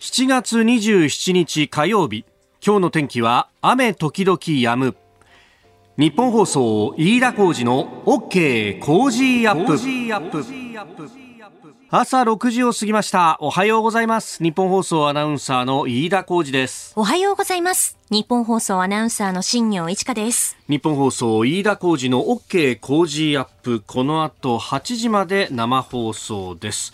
[0.00, 2.24] 7月27日火曜日。
[2.64, 4.96] 今日の天気は雨時々止む。
[5.96, 9.76] 日本放送飯田浩二の OK 工事アップ。
[11.90, 13.38] 朝6時を過ぎました。
[13.40, 14.40] おはようございます。
[14.40, 16.92] 日本放送アナウンサーの飯田浩二です。
[16.94, 17.98] おはようございます。
[18.08, 20.56] 日本放送アナウンサーの新業一華です。
[20.68, 23.82] 日本放送飯田浩二の OK 工事アップ。
[23.84, 26.92] この後8時まで生放送です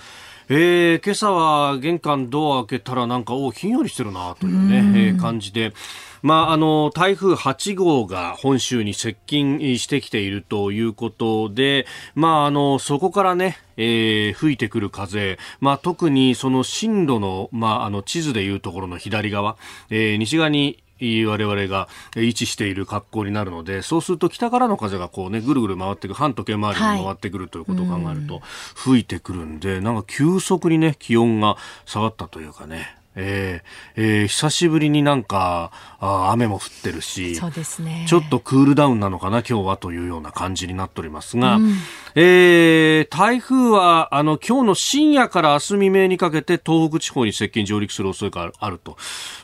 [0.49, 5.73] えー、今朝は玄関ドア開けたらなんかおひんやりしてるなというね、えー、感じで、
[6.21, 19.57] まあ、あの台風8号が本州に接近してきているということで、まあ、あのそこからね、えー、吹いてくる風、まあ、特にその進路の,、まあ、あの地図でいうところの左側、
[19.89, 28.41] えー、西側に我々が位置している格好になるのでそうすると北からの風がこうねぐるぐる回ってくる反時計回りに回ってくるということを考えると、
[28.75, 32.97] 吹いてくるんでなんか急速にね気温が下がったというかね。
[33.17, 35.71] えーえー、久しぶりになんか
[36.01, 41.75] あ雨も降ってるしそうです、ね、ちょっとクールダウンなのかな今日はというような感じになっておりますが、うん、
[42.17, 48.97] えー、台風はあの今日の深夜から明日未明にかけて東北地方に接近上陸する恐れがあると、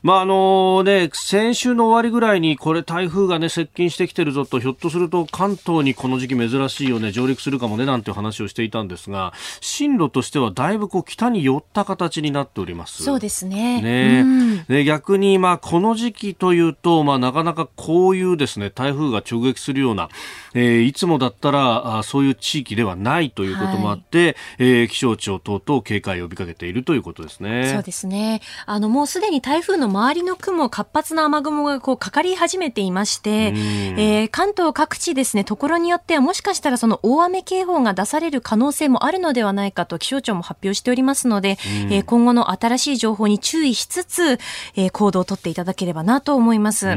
[0.02, 13.02] まああのね、先週の終わりぐらいにこれ台風が、ね、接近してきてるぞとひょっとすると関東にこの時期珍しいよね上陸するかもねなんていう話をしていたんですが進路としてはだいぶこう北に寄った形になっております。
[13.02, 14.24] そうですねね。
[14.68, 20.08] ね、逆に、まあ、この時期というと、まあ、なかなかこういうですね、台風が直撃するような、
[20.54, 27.70] えー、いつもだったらあそういう地域ではないということもあって、はい、えー、気象庁等々警戒を呼びかけているということですね。
[27.72, 28.40] そうですね。
[28.66, 41.58] あの、もうすでに台風の周りの雲、活発な雨雲がこうかかり始めていまして、えー、関東各地ですね、ところによってはもしかしたらその大雨警報が出される可能性もあるのではないかと気象庁も発表しておりますので、
[41.90, 44.38] えー、今後の新しい情報に注意しつつ、
[44.76, 46.94] えー、行動をとっていただければなと思います。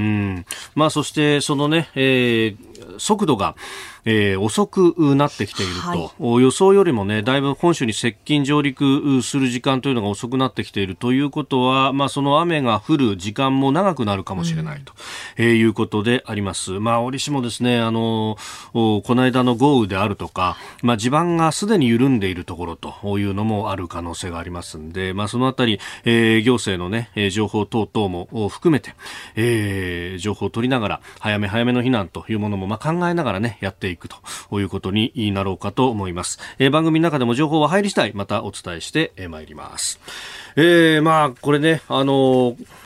[0.75, 3.55] まあ、そして、そのね、えー速度が、
[4.05, 14.93] えー、遅くなってきていると、はい、予想よりもね、だいぶ本州に接近上陸する時間というのが遅くなってきているということは、まあ、その雨が降る時間も長くなるかもしれないと、
[15.37, 16.71] うん、えー、いうことであります。
[16.79, 18.37] まあ、折しもですね、あの、
[18.73, 28.95] この間の豪雨であるとか、まあ、地盤がすでに緩んでいるところというのもある可能性がありますんで、まあ、そのあたり、えー、行政のね、情報等々も含めて、
[29.35, 36.39] えー、情報を取りながら、早め早めの避難というものも、まあ、考えながらね、やっていくということになろうかと思います。
[36.59, 39.99] えー、番組の中でも情報は入り次第、またお伝えしてまいります。
[40.55, 42.82] えー、まあ、これね、あのー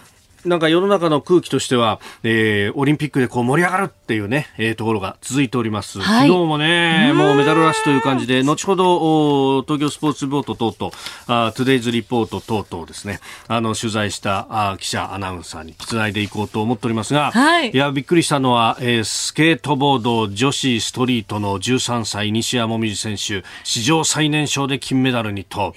[0.47, 5.99] なんか世の中の空気としては、えー、オリンピックでこう盛り上がるっていうね、えー、ところが続いております。
[5.99, 10.93] はい、昨日もね、もうメダルラッシュという感じで、後ほど、東京スポーツボート等々、
[11.27, 25.73] あトゥデイズリポート等々ですね、あの、取材したあ記者、アナウンサーにつないでいこうと思っておりますが、はい、いや、びっくりしたのは、えー、スケートボード女子ストリートの13歳、西山もみじ選手、史上最年少で金メダルにと、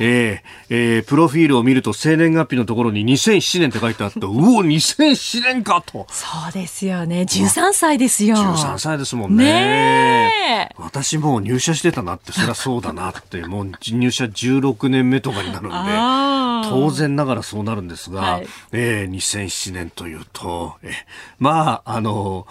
[0.00, 6.06] えー、えー、プロフィールを見ると生年月日のところに2007年って書いてあって、うお、2007年かと。
[6.10, 7.22] そうですよね。
[7.22, 8.36] 13歳ですよ。
[8.36, 9.44] 13歳ですもんね。
[9.44, 20.92] ね私もう入社してたなって、そりゃそうだなって、もう入社16年目とかになるんで、当然ながらそうなるんですが、はい、えー、2007年というと、え
[21.38, 22.46] まあ、あの、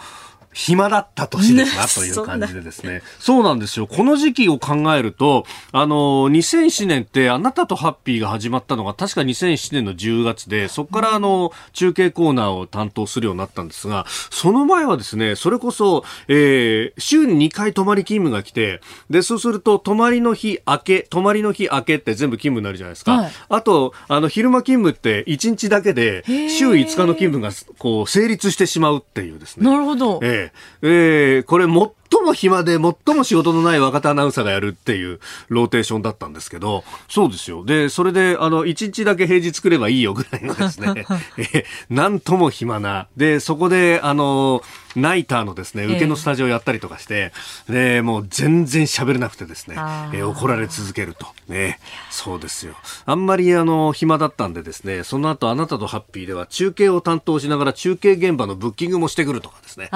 [0.53, 3.01] 暇だった年ですなという感じでですね。
[3.19, 3.87] そうなんですよ。
[3.87, 23.13] この時期を考えると、あの、2007年ってあなたとハッピーが始まったのが確か2007年の10月で、そこからあの、中継コーナーを担当するようになったんですが、その前はですね、それこそ、えー、週に2回泊まり勤務が来て、で、そうすると泊まりの日明け、泊まりの日明けって全部勤務になるじゃないですか。
[23.13, 29.69] はい、あと、あの、昼間勤務って1日だけで、週5日の勤務がこう、成立してしまうっていうですね。
[29.69, 30.19] なるほど。
[30.21, 30.40] えー
[30.81, 37.63] えー、これもも暇で最も仕事のない若手アナウンサーがやるっていうローテーションだったんですけど、そうですよ。
[37.63, 41.05] で、それで、あの、一日だけ平日来ればいいよぐらいのですね、
[41.37, 43.07] え なんとも暇な。
[43.15, 44.61] で、そこで、あの、
[44.95, 47.31] ナイターのですね、受けのスタジオやったりとかして、
[47.69, 49.75] えー、で、もう全然喋れなくてですね、
[50.13, 51.27] えー、怒られ続けると。
[51.47, 51.79] ね、
[52.09, 52.75] そうですよ。
[53.05, 59.89] あんまりあの、暇だったんでですね、その後あなたとハッピーでは中継を担当しながら中継現場のブッキングもしてくるとかですね。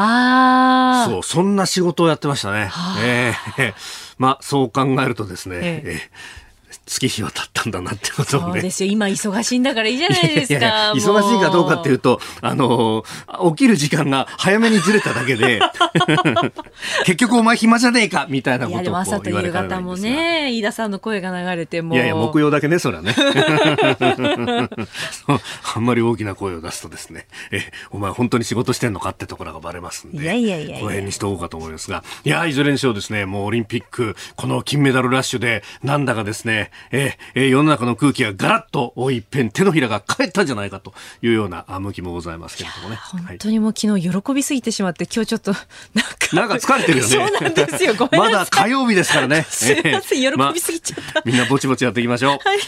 [1.08, 2.72] そう、そんな仕事をやってましたね。
[3.04, 3.74] えー、
[4.18, 6.45] まあ、そう考えるとですね、えー
[6.86, 8.54] 月日は経ったんだなってことをね。
[8.54, 8.92] そうですよ。
[8.92, 10.60] 今忙しいんだからいいじゃないですか。
[10.60, 15.60] いやいや忙しいかどうかっていうと、あのー、起きる時間が早めにずれただけで、
[17.06, 21.96] 結局お前暇じゃねえかみたいなことを言われ朝と夕方もね、飯田さんの声が流れても。
[21.96, 23.16] いやいや、木曜だけね、それはね。
[25.76, 42.96] あんまり大きな声を出すとですね、え、お前本当に仕事してんのかってところがバレますんで、いやいやいやこの辺にしておこうかと思いますが、いや、いずれにしろですね、もうオリンピック、この金メダルラッシュで、なんだかですね、ええ世の中の空気がガラッと一変手のひらが返ったんじゃないかというような向きもございますけれどもね。
[42.96, 46.36] 本当にもう昨日喜びすぎてしまって、今日ちょっと、なんか。
[46.36, 47.10] なんか疲れてるよね。
[47.16, 47.96] そうなんですよ。
[47.96, 49.46] ごめんまだ火曜日ですからね。
[49.50, 52.48] すいません、喜びすぎちゃった、まみんなぼちぼちやっていきましょう。
[52.48, 52.60] はい。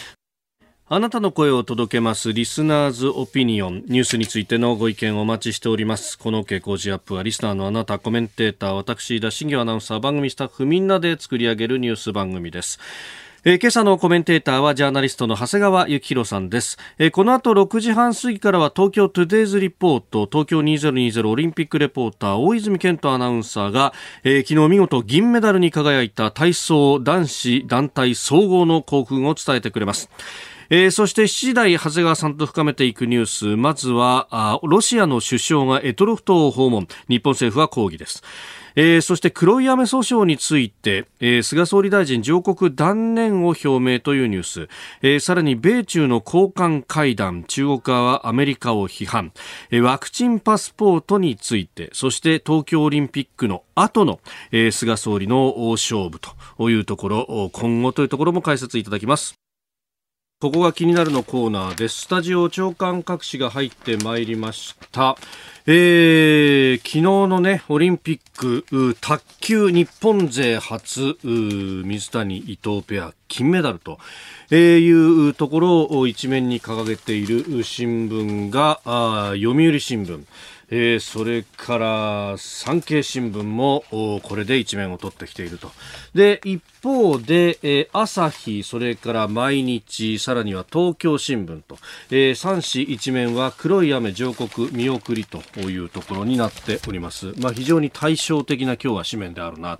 [0.90, 12.78] あなたの声を届けますリスナーズオピニオンニュースについてのご意見をお待ちしておりますこの傾向時アップはリスナーのあなたコメンテーター私田新業アナウンサー番組スタッフみんなで作り上げるニュース番組です
[13.50, 30.10] えー、今朝のコメンテーターはジャーナリストの長谷川幸宏さんです、えー、この後6時半過ぎからは東京トゥデイズリポート東京2020オリンピックレポーター大泉健人アナウンサーが、えー、昨日見事銀メダルに輝いた体操男子団体総合の興奮を伝えてくれます
[30.68, 33.56] えー、そして7時台、長谷川さんと深めていくニュース。
[33.56, 36.86] まずは、ロシアの首相がエトロフ島を訪問。
[37.08, 38.22] 日本政府は抗議です。
[38.80, 44.68] えー、そして黒い雨訴訟について、えー、菅総理大臣上告断念を表明というニュース、
[45.02, 49.32] えー、さらに米中の高官会談中国側はアメリカを批判、
[49.72, 54.20] えー、ワクチンパスポートについてそして東京オリンピックの後の、
[54.52, 59.34] えー、菅総理の勝負というところ今後というところも解説いただきます
[60.40, 62.02] ここが気になるのコーナーです。
[62.02, 65.16] スタジオ長官各紙が入ってまいりました。
[65.70, 73.98] えー、昨日のね、オリンピック、卓球日本勢初、水谷伊藤ペア金メダルと、
[74.50, 74.90] え、い
[75.28, 78.80] うところを一面に掲げている新聞が、
[79.34, 80.24] 読売新聞。
[80.70, 85.70] えー、それから産経新聞もこれで一面を取ってきていると。
[86.18, 91.78] で、一方で、えー、朝日、それから毎日、さらには東京新聞と、
[92.10, 97.34] えー、3紙一面は黒い雨上告見送りというところになっております。
[97.38, 99.78] まあ、非常に対照的な今日は紙面であるな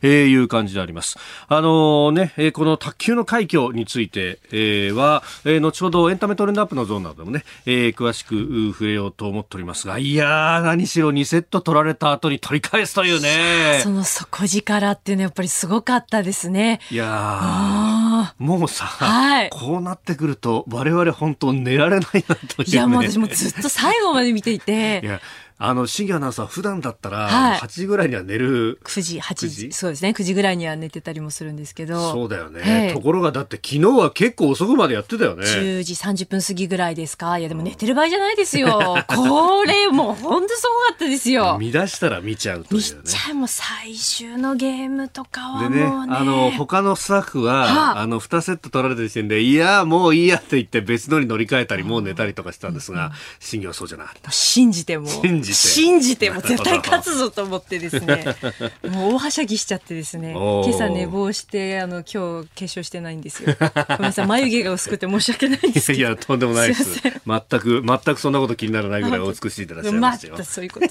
[0.00, 1.18] という感じであります。
[1.48, 13.80] あのー、ね、この卓球の快挙について、えー、は、えー、後ほどエンタメトレンドアップのゾーンなどでもね、えー、詳しく触れようと思っておりますが、いやー、何しろ2セット取られた後に取り返すというね。
[13.82, 16.80] その底力っていうのはやっぱりすごかったですね。
[16.90, 25.00] いやもうさ、はい、こうなってくると我々本当寝られないなという、ね、いやもう私もずっと最後まで見ていて。
[25.02, 25.20] いや
[25.62, 28.80] あの、ウンサー普段だったら、8時ぐらいには寝る。
[28.82, 29.72] 9時、8時。
[29.72, 30.10] そうですね。
[30.16, 32.12] 9時ぐらいには寝てたりもするんですけど。
[32.12, 32.90] そうだよね。
[32.94, 35.44] ところがだって昨日は結構遅くまでやってたよね。
[35.44, 37.38] 10時30分過ぎぐらいですか？
[37.38, 38.70] いやでも寝てる場合じゃないですよ。
[39.06, 41.58] これもう本当すごかったですよ。
[41.60, 42.96] 見出したら見ちゃうというね。
[43.02, 43.34] 見ちゃう。
[43.34, 45.76] もう最終のゲームとかはもうね。
[45.76, 54.30] でね、あの、他のスタッフは、はあ、あの、2セット取られてる時点で、いや、もういいやって言って別のに乗り換えたり、もう寝たりとかしたんですが、深夜はそうじゃなかった。
[54.30, 55.06] 信じても。
[55.06, 55.68] 信 じて。
[55.68, 58.24] 信じても絶対勝つぞと思ってですね。
[58.88, 60.32] もう大はしゃぎしちゃってですね。
[60.32, 62.20] 今朝寝坊してあの今日化
[62.56, 63.56] 粧してないんですよ。
[63.58, 64.26] ごめんなさい。
[64.26, 67.00] 眉毛が薄くて申し訳ないんですいやとんでもないです。
[67.02, 70.86] 全く全くそんなこと気にならないぐらいお美しいでらっしゃいますよ、ま、そういうこと。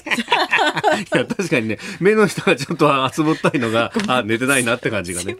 [1.18, 5.36] や確かにね目の下がちょっとあつぼったいのがあ寝てないなって感じがね。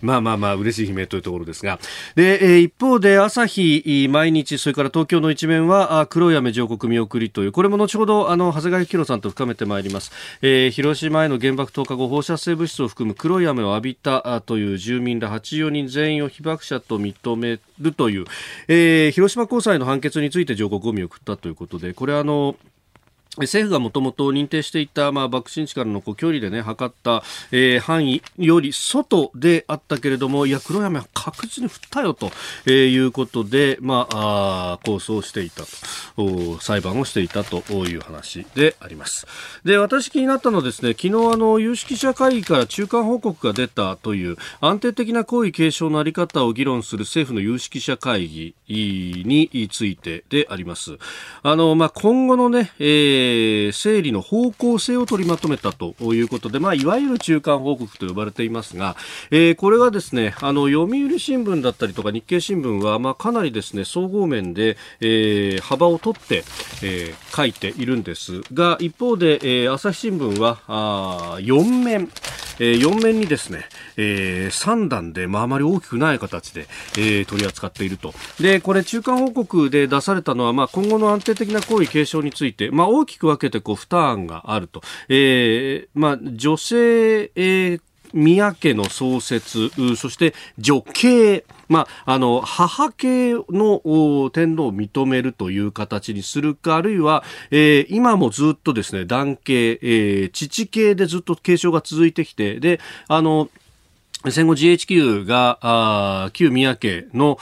[0.00, 1.78] まあまあまあ嬉しい悲鳴というところですが。
[2.14, 10.10] で、えー、一方で朝日毎日それから東京の一面は黒い雨上告見送りというこれも後ほどあの長谷川幸さんと深めてまいります、
[10.42, 18.24] えー、広島への原爆投下後放射性物質を含む黒い雨を浴びたという住民ら84人全員を被爆者と認めるという、
[18.68, 22.56] えー、広島高裁の判決について上告を見送ったということでこれあの
[23.36, 32.30] 政府がもともと認定していた、まあ、爆心地からのこう距離でね、測った、えー、範囲より外であったけれども、いや、黒山は確実に降ったよと、
[32.66, 35.62] えー、いうことで、まあ、あ控訴していた
[36.16, 39.26] と、裁判をしていたという話であります。
[39.64, 50.98] で、私気になったのはですね、昨日あの、有識者会議から中間報告が出たという、安定的な皇位継承のあり方を議論する政府の有識者会議についてであります。
[51.42, 58.96] あの、まあ、今後のね、えーー、整理の方向性を取りまとめたということで、まあ、いわゆる中間報告と呼ばれていますが、
[59.30, 66.44] えー、これがですね、あの、読売新聞だったりとか日経新聞は、まあ、かなりですね、総合面で、えー、幅を取って、
[66.82, 72.10] えー、書いているんですが、一方で、えー、朝日新聞は、あ4面、
[72.60, 73.64] えー、4面にですね、
[73.96, 78.12] えー、3段で、まあ、あまり大きくない形で、えー、取り扱っていると。
[78.40, 84.82] で、これ中間報告で出されたのは、まあ、今後の安定的な皇位継承について、まあ、大きく分けてこう負担があると。
[85.08, 87.80] えー、まあ、女性、えー
[88.12, 103.50] 宮家の創設、そして女系、まあ、あの、母系の天皇を認めるという形にするか、あるいは、えー、今もずっとですね、男系、えー、父系でずっと継承が続いてきて、で、あの、
[104.28, 107.38] 戦後 GHQ が、あ旧宮家の、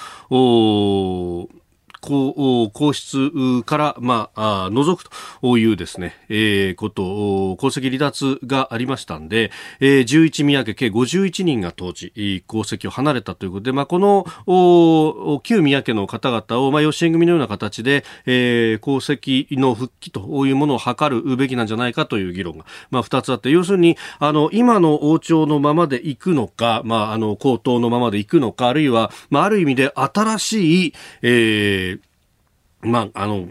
[2.07, 5.05] 皇皇室から、まあ、除く
[5.41, 31.96] というですね、えー、こと、皇籍離脱がありましたんで、えー、11宮家計51人が当時、皇籍を離れたということで、まあ、この、旧宮家の方々を、まあ、養子縁組のような形で、えー、皇籍の復帰というものを図るべきなんじゃないかという議論が、まあ、2つあって、要するに、あの、今の王朝のままで行くのか、まあ、あの、皇統のままで行くのか、あるいは、まあ、ある意味で新しい、えー、
[32.83, 33.49] まあ、あの、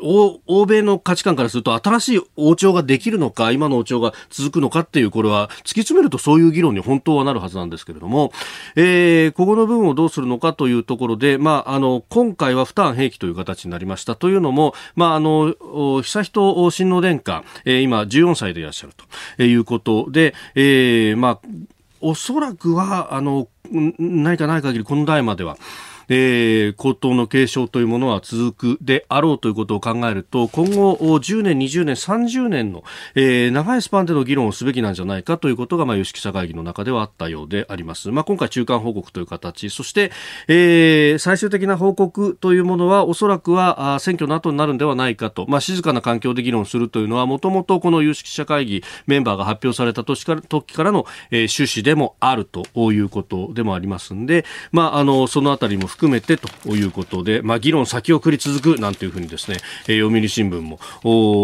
[0.00, 8.32] 欧米の価値観からすると新しい王朝ができるのか今の王朝が続くのかっていうこれは突き詰めるとそういう議論に本当はなるはずなんですけれども、
[8.74, 14.16] えー、ここの部分をどうするのかというところで、まあ、あの今回は負担兵器という形になりました。
[14.16, 18.92] というのも、まあ、あの悠仁親王殿下、えー、今14歳でいらっしゃる
[19.36, 21.48] ということで、えー、まあ
[22.00, 23.48] おそらくはあの
[23.98, 25.56] 何かない限りこの代までは
[26.08, 32.84] えー、高騰の継承というものは続くであろうということを考えると今後10年、20年、30年の、
[33.14, 38.10] えー、長いスパンでの議論をすべきなんじゃないかということが、まあ、有識者会議の中ではあったようであります。
[38.10, 40.12] まあ、今回中間報告という形そして、
[40.48, 59.56] えー、最終的な報告というものはおそらくはあ選挙の後になるんではないかと、まあ、静かな環境で議論するというのはもともとこの有識者会議メンバーが発表された時から時からの、えー、趣旨でもあるということでもありますんで、まあ、あのそのあたりも含めてということで、まあ、議論先送り続くなんていうふうにですね、
[59.88, 60.78] え、読売新聞も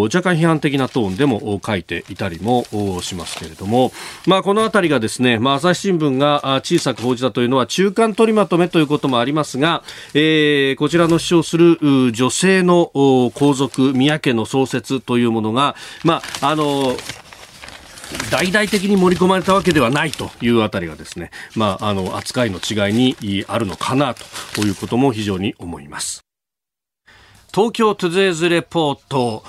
[0.03, 2.65] 若干批判的なトーンでも書いていたりも
[3.01, 3.93] しますけれども、
[4.27, 9.83] まあ、このあたりがですね、まあ、朝日新聞が小さく報じたというのは中間取りまとめということもありますが、
[10.13, 12.91] えー、こちらの主張する女性の
[13.35, 16.95] 皇族宮家の創設というものが、まあ、あの
[18.31, 24.15] 大々的に盛り込まれたわけではないというあたりがですね、まあ、あの扱いの違いにあるのかな
[24.55, 26.25] ということも非常に思います。
[27.55, 29.43] 東京トゥデイズレポート。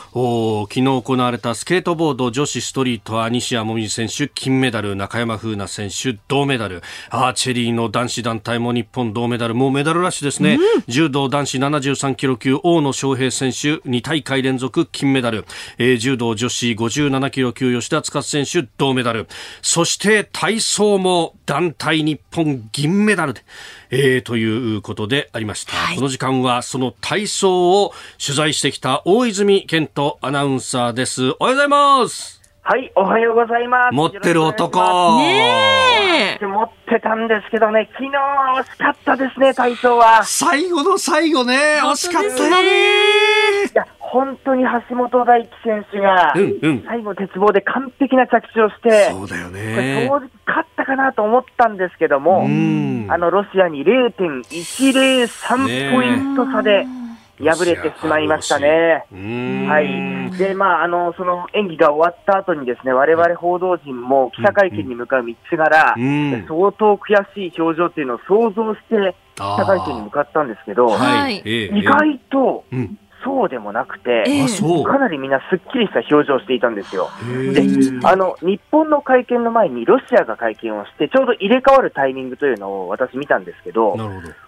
[0.67, 6.81] 昨日行われたスケートボード女子ストリートは西矢椛選手金メダル中山楓奈選手銅メダル。
[7.12, 9.55] アーチェリーの男子団体も日本銅メダル。
[9.55, 15.45] もうメダルラッシュですね、うん、柔道男子73キロ級大野将平選手2大会連続金メダル、
[15.77, 19.29] えー、柔道女子57キロ級吉田司選手銅メダル。
[19.62, 23.45] そして体操も団体日本銀メダルで
[23.95, 31.35] えー、ということでありました、はい、この時間はその体操を取材してきた大泉健人アナウンサーです。
[31.39, 32.41] おはようございます。
[32.62, 33.93] はい、おはようございます。
[33.93, 34.79] 持ってる男。
[35.19, 36.02] ね
[36.41, 36.46] え。
[36.46, 40.24] 持ってたんですけどね、昨日は惜しかったですね、体操は。
[40.24, 42.67] 最後の最後ね、惜しかったよね。
[43.65, 46.34] いや、本当に橋本大輝選手が、
[46.86, 50.05] 最後鉄棒で完璧な着地をして、そうだよね。
[50.08, 52.48] 正直勝ったかなと思ったんですけども、あ
[53.17, 56.86] の、ロシアに0.103ポイント差で、
[57.39, 59.05] 敗れてしまいましたね。
[59.11, 60.37] はい。
[60.37, 72.65] で、まあ、あの、その演技が終わった後にですね、我々報道陣も記者会見に向かう道から、相当悔しい表情っていうのを想像して、記者会見に向かったんですけど、はい、意外と、
[73.23, 77.09] そうでもなくて、えー、かなりみんなすっきりした表情をしていたんですよ。
[77.53, 77.61] で、
[78.07, 83.97] あの、日本の会見の前にロシアが会見をして、ちょうど入れ替わるタイミングというのを私見たんですけど、ど。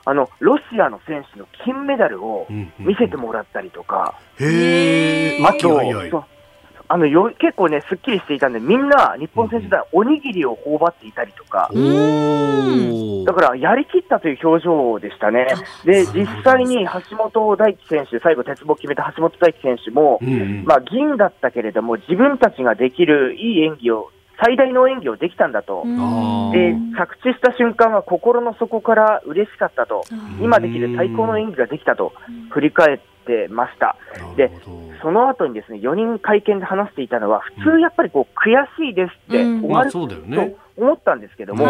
[0.06, 2.48] あの、ロシアの選手の金メダルを
[2.80, 6.26] 見せてもらったりとか、うんうん、へあと、
[6.88, 11.70] あのよ結構ね、すっきりしていたんで、みんな日本選手団、おにぎりを頬張っていたりとか、
[13.26, 15.48] だからやりきったという表情でしたね、
[15.84, 20.20] で実際に橋本大輝選手、最後、鉄棒を決めた橋本大輝選手も、
[20.64, 24.12] まあ、銀だったけれども、自分たちができるいい演技を
[24.44, 25.84] 最大の演技をできたんだと、
[26.54, 30.04] で着地した瞬間は心の底から嬉しかったと、
[30.42, 32.14] 今できる最高の演技ができたと。
[32.52, 33.15] 振り返って
[33.50, 33.96] ました。
[34.38, 34.52] で
[35.02, 40.00] その後にですね4人会見で話していたのは、普通やっぱりこう悔しいですって終わると
[40.78, 41.66] 思ったんですけども、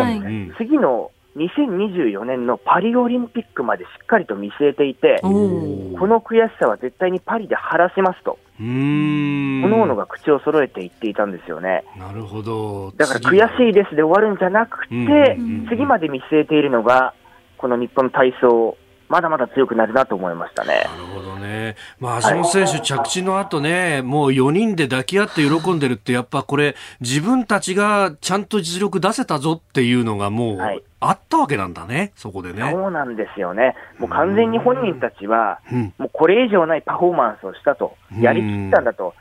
[0.57, 9.61] 次の2024年のパリオリンピックまでしっかりと見据えていて、この悔しさは絶対にパリで晴らしますと、うーん。
[9.63, 11.83] 各々が口を揃えて言っていたんですよね。
[11.97, 12.91] なるほど。
[12.95, 17.13] だから悔しいですで終わるんじゃなくて、うんうんうん次まで見据えているのが、
[17.57, 18.77] この日本の体操、
[19.15, 20.83] まだまだ強くなるなと思いましたね。
[20.83, 21.77] なるほどね。
[22.01, 32.67] まあ、橋本選手、着地の後ね、もう4人で抱き合って喜んでるって、やっぱこれ、自分たちがちゃんと実力出せたぞっていうのがもう、はいあったわけなんだね、そこでね。
[32.71, 33.75] そうなんですよね。
[33.99, 35.93] もう完全に本人たちは、うん。
[35.99, 39.13] もうこれ以上ないパフォーマンスをしたとうん、やりきったんだと。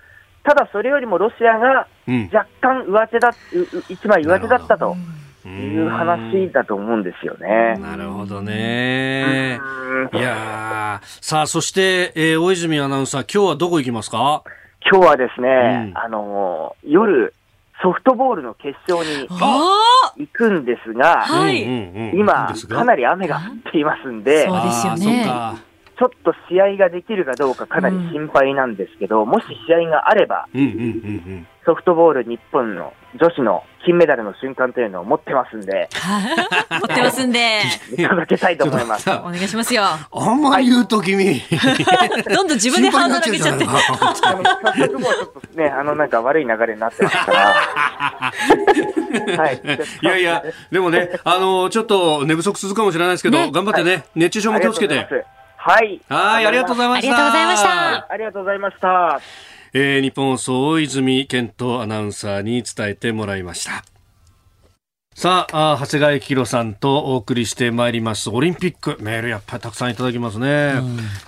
[0.44, 2.30] ただそれよりもロシアがうん。
[2.32, 4.94] 若干上手だ、うう一枚上手だったとう
[5.48, 7.76] いう話だと思うんですよね。
[7.80, 9.58] なるほどね。
[10.12, 10.18] うん。
[10.18, 11.06] いやー。
[11.20, 14.42] さあ、そして、えー大泉アナウンサー、今日はどこ行きますか？
[14.90, 15.98] 今日はですね、うん。
[15.98, 17.34] あのー夜、
[17.82, 20.14] ソフトボールの決勝にあ？
[20.16, 21.62] 行くんですが、はい
[22.14, 25.26] 今、かなり雨が降っていますんで、そうですよね
[25.98, 37.62] ちょっと試合ができるかどうかかなり心配なんですけど、もし試合があれば、うんうんうんソフトボール日本の女子の金メダルの瞬間というのを持ってますんで、ー 持ってますんで、
[37.96, 39.10] 見届けたいと思います。
[39.10, 39.82] お願いしますよ。
[39.84, 41.40] あんまり言うと君、
[42.34, 43.64] どんどん自分でハードル上げちゃって。
[43.64, 47.54] あの早速もうちょっとね、あのなんか悪い流れになってますから。
[49.38, 49.60] はい。
[50.02, 55.24] いやいや、でもね、あのちょっと寝不足続くかもしれないですけど、ね頑張ってね、熱中症も気をつけて。
[55.66, 55.98] はい。
[56.10, 57.16] はい、ありがとうございました。
[57.16, 59.20] ありがとうございましたありがとうございました。
[59.72, 63.93] えー日本放送大泉健人アナウンサーに伝えてもらいました。
[65.14, 68.30] さあ長谷川幸宏さんとお送りしてまいります。
[68.30, 70.46] オリンピック、メールやっぱりたくさんいただきますね。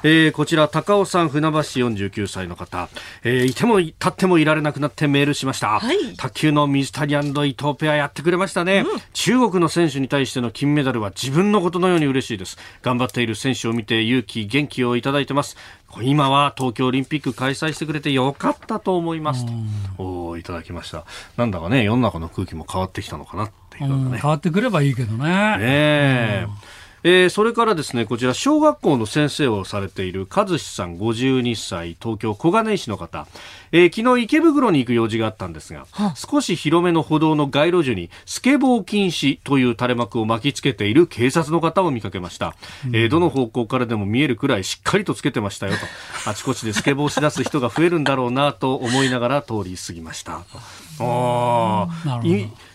[0.03, 2.89] えーこちら、高尾さん、船橋市49歳の方、
[3.23, 5.79] えーいても立ってもいられなくなってメールしました。
[5.79, 12.59] はい卓球の水谷伊藤ペアやってくれましたね、中国の選手に対しての金メダルは自分のことのように嬉しいです。
[12.83, 15.57] 頑張っている選手を見て勇気、元気をいただいてます。
[16.03, 19.53] 今は東京オリンピック開催してくれてよかったと思いますと。
[20.03, 21.05] おーいただきました。
[21.37, 24.19] なんだかね、世の中の空気も変わってきたのかなっていうね。
[24.19, 25.25] 変わってくればいいけどね。
[25.25, 26.47] ねえ
[27.03, 33.27] えーそれからですね、こちら、小学校の先生をされている和志さん52歳、東京小金井市の方、
[33.73, 42.57] えー昨日池袋に行く用事があったんですが、少し広めの歩道の街路樹に、スケボー禁止という垂れ幕を巻きつけている警察の方を見かけました。
[42.93, 50.43] えーどの方向からでも見えるくらいしっかりとつけてましたよと、あちこちでスケボーをしだす人が増えるんだろうなと思いながら通り過ぎました。
[50.99, 51.89] あ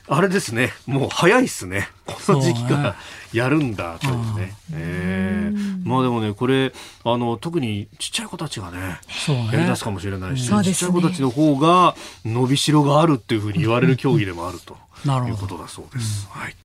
[0.08, 1.90] あ、れですね、もう早いですね。
[2.06, 2.96] この時期から
[3.34, 4.56] やるんだというね。
[4.74, 5.88] ええ。
[5.88, 9.50] まあでもね、これ、あの、特にちっちゃい子たちがね、そうね。
[9.54, 10.64] やり出すかもしれないし、ね。
[10.64, 15.34] ちっちゃい子たちの方が伸びしろがあるっていうふうに言われる競技でもあるとなるほど。
[15.34, 16.28] いうことだそうです。
[16.30, 16.56] はい。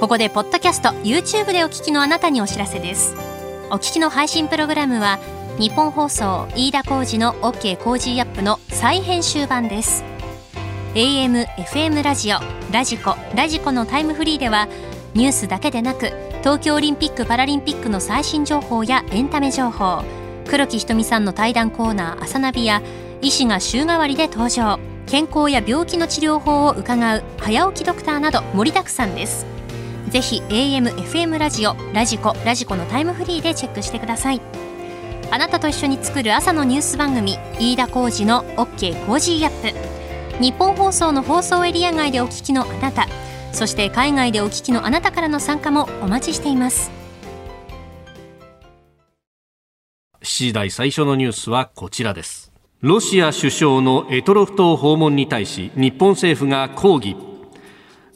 [0.00, 3.14] ここでポッドキャスト YouTube でお聞きのあなたにお知らせです。
[3.70, 5.18] お聞きの配信プログラムは
[5.58, 10.04] 日本放送飯田浩司の OK コージーアップの再編集版です
[10.94, 12.36] AM、FM ラジオ、
[12.70, 14.68] ラジコ、ラジコのタイムフリーでは
[15.14, 20.02] ニュースだけでなく東京オリンピック・パラリンピックの最新情報やエンタメ情報
[20.46, 22.82] 黒木ひとみさんの対談コーナー「朝ナビ」や
[23.22, 29.46] 医師が週替わりで登場健康や病気の治療法を伺う早起きドクターなど盛りだくさんです。
[30.10, 34.42] ぜひ AM、FM ラジオ、ラジコ、ラジコのタイムフリーでチェックしてください。
[35.30, 40.01] あなたと一緒に作る朝のニュース番組飯田浩司の OK Cozy Up。
[40.40, 43.06] 日本放送の放送エリア外でお聞きのあなた
[43.52, 47.02] そして海外でお聞きのあなたからの参加もお待ちしています
[50.22, 52.52] 7時台最初のニュースはこちらです。
[52.80, 57.16] ロシア首相のエトロフ島訪問に対し日本政府が抗議。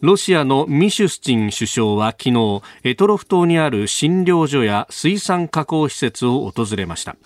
[0.01, 7.17] ロシアのミシュスチン首相は昨日、エトロフ島にある診療所や水産加工施設を訪れました。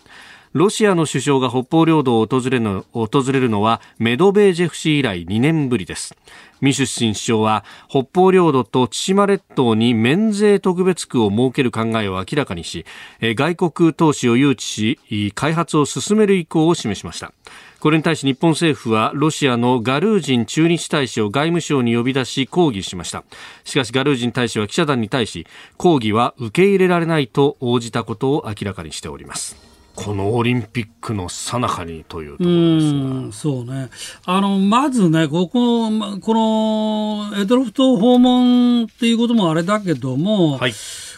[0.52, 6.16] ロシアの首相が北方領土を訪れるの訪れるのはメドベージェフ氏以来2年ぶりです。
[6.60, 12.84] ミシュスチン首相は北方領土と千島列島に免税特別区を設ける考えを明らかにし、
[13.20, 17.32] 外国投資を誘致し、開発を進める意向を示しました。
[17.78, 23.22] これに対し日本政府はロシアのガルージン駐日大使を外務省に呼び出し抗議しました。
[23.62, 29.69] しかしガルージン大使は記者団に対し抗議は受け入れられないと応じたことを明らかにしております。
[29.94, 32.98] このオリンピックの最中にというところですが。
[32.98, 33.90] うん、そうね。
[34.24, 40.72] あの、まずね、ここ、まこの、エドロフ島訪問っていうこともあれだけども、はい。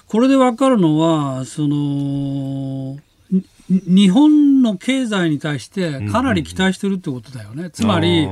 [0.06, 2.98] これでわかるのは、その、
[3.86, 7.70] 日本の経済に対してかなり期待してるってことだよね。
[7.70, 8.28] つまり、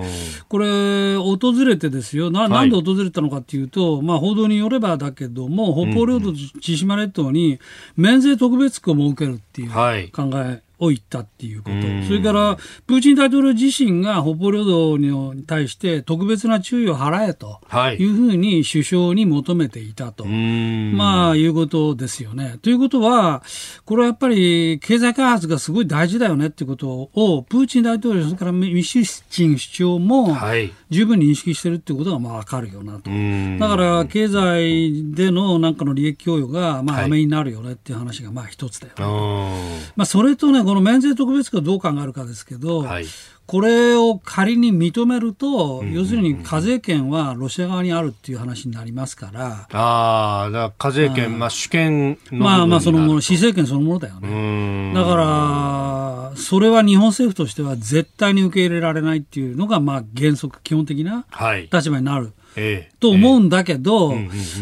[0.48, 2.30] これ、訪れてですよ。
[2.30, 7.58] な、なんで訪れたのかっていうと、はい、まあ、報道によればだけども、北方領土、千島列島に
[7.96, 9.70] 免税特別区を設けるっていう
[10.10, 17.60] 考えを言ったっていうこと、それからプーチン大統領自身が北方領土に対して特別な注意を払えと
[17.98, 18.10] い。
[18.10, 22.58] うふうに首相に求めていたと、まあ、いうことですよね。
[22.62, 23.42] ということは、
[23.84, 30.36] これはやっぱり経済開発がすごい大事だよねっていうことを、プーチン大統領、それからミシュスチン首相も
[30.90, 33.10] 十分に認識してるっていうことがまあ分かるよなと。
[33.10, 39.80] だから経済でのなんかの利益供与がまあ飴になるよねっていう話がまあ一つだよね。
[39.96, 43.04] まあ、それとねこの免税特別区はどう考えるかですけど、はい、
[43.44, 54.92] これを仮に認めると、要するに課税権はロシア側にあるっていう話になりますから、ああ、だから課税権、まあ、主権まあまあ、そのもの、施政権そのものだよね。
[54.94, 61.26] だから、それは日本政府としては絶対に受け入れられないっていうのが、まあ、原則、基本的な
[61.72, 62.32] 立場になる。
[62.54, 64.14] ええ、と思うんだけど、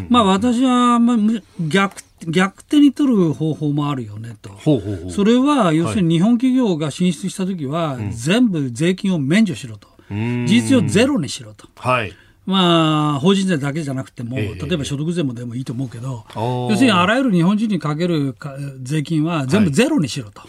[0.09, 1.17] まあ私は、まあ、
[1.59, 4.51] 逆逆手に取る方法もあるよねと。
[4.51, 9.89] ほうほうほうそれは、要するに日本企業が進出したときは、全部税金を免除しろと。
[10.11, 11.69] 事実上ゼロにしろと。
[11.77, 12.13] はい。
[12.47, 18.35] まあ、法人税だけじゃなくても、例えば所得税もでもいいと思うけど、要するにあらゆる日本人にかける
[18.83, 20.43] 税金は全部ゼロにしろと。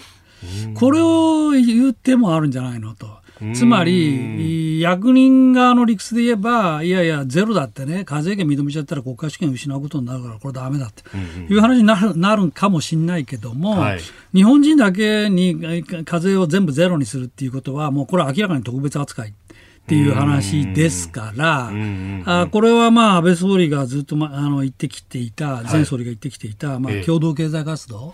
[0.76, 3.08] これを言ってもあるんじゃないのと。
[3.54, 14.02] つまり、役人側の理屈で言えば、いやいや、ゼロだってね、課税権認めちゃったら国家主権を失うことになるから、これだめだっていう話になるなるかもしれないけども、はい、
[14.34, 19.30] 日本人だけに課税を全部ゼロにするっていうことは、もうこれは明らかに特別扱い。
[19.30, 21.72] っていう話ですから、
[22.26, 28.14] あこれはまあ安倍総理がずっと、ま、あの言ってきていた、前総理が言ってきていた、まあ、共同経済活動、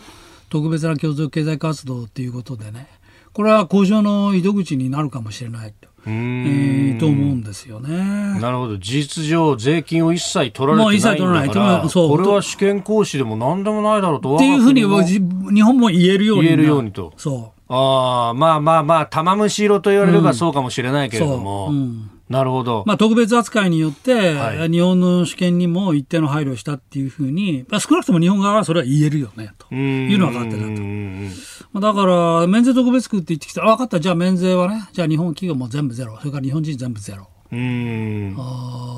[0.50, 2.88] 特別な共同経済活動っていうことでね、
[3.36, 5.90] これは交渉の糸口になるかもしれないと。
[6.08, 8.40] えー、と思うんですよね。
[8.40, 8.78] なるほど。
[8.78, 16.44] 事実上、税金を一切取られてないんだから、これは試験行使でも何でもないだろうとっていうふうに日本も言えるように。
[16.44, 17.12] 言えるようにと。
[17.18, 17.74] そう。
[17.74, 21.68] ああ、まあまあまあ、玉虫色と言われればそうかもしれないけれども。
[21.68, 22.84] うん、うんなるほど。
[22.88, 31.80] まあ、特別扱いによって、はい、日本の主権にも一定の配慮をしたっていうふうに、まあ、少なくとも日本側はそれは言えるよね、というのは分かってたと。
[31.80, 37.28] だから、免税特別区って言ってきたら、分かった、じゃあ免税はね、じゃあ日本企業も全部ゼロ、それから日本人全部ゼロ。
[37.52, 38.36] うん。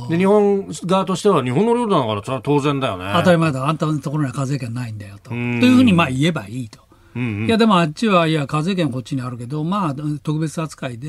[0.09, 3.11] で日本側としては日本の領土だからそれは当然だよね。
[3.13, 3.67] 当たり前だ。
[3.67, 5.31] あんたのところには課税権ないんだよと。
[5.31, 6.79] というふうにまあ言えばいいと
[7.17, 11.07] うんうん、いやでもあっちはいや課税権こっちにあるけどまあ特別扱いで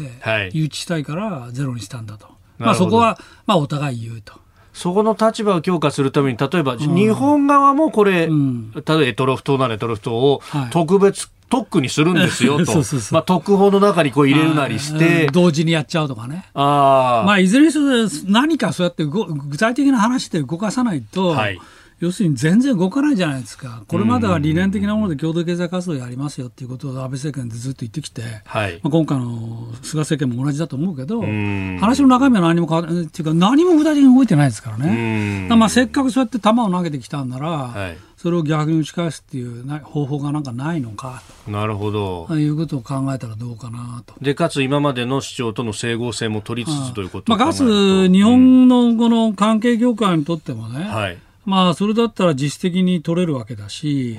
[0.53, 4.35] 誘致したいからゼロにしたんだと、まあ、そこは、まあ、お互い言うと。
[4.73, 10.41] そこの立場を強化するために、例えば、日本側もこれ、うん、例えばエトロフ島ならエトロフ島を
[10.71, 12.73] 特別、特区にするんですよと、
[13.11, 21.59] まあ、特報の中にこう入れるなりして、うん、同時にやっちゃうとかね、あまあ、いずれにせよ、何かそうやって具体的な話で動かさないと、はい
[22.01, 42.27] 要するに全然動かないじゃないですか、これまでは理念的なもので共同経済活動やりますよっていうことを安倍政権でずっと言ってきて、はい、まあ、今回の菅政権も同じだと思うけど、話の中身は何も変わっていうか、何も具体的に動いてないですからね、まあ、せっかくそうやって球を投げてきたんなら、はい、それを逆に打ち返すっていう方法がなんかないのかなるほど。
[42.31, 44.15] いうことを考えたらどうかなと。
[44.21, 54.19] でかつ今までの主張との整合性も取りつつということまあ、かつ日本のこの関係業界にとってもね、はいまあ、それだったら実質的に取れるわけだし、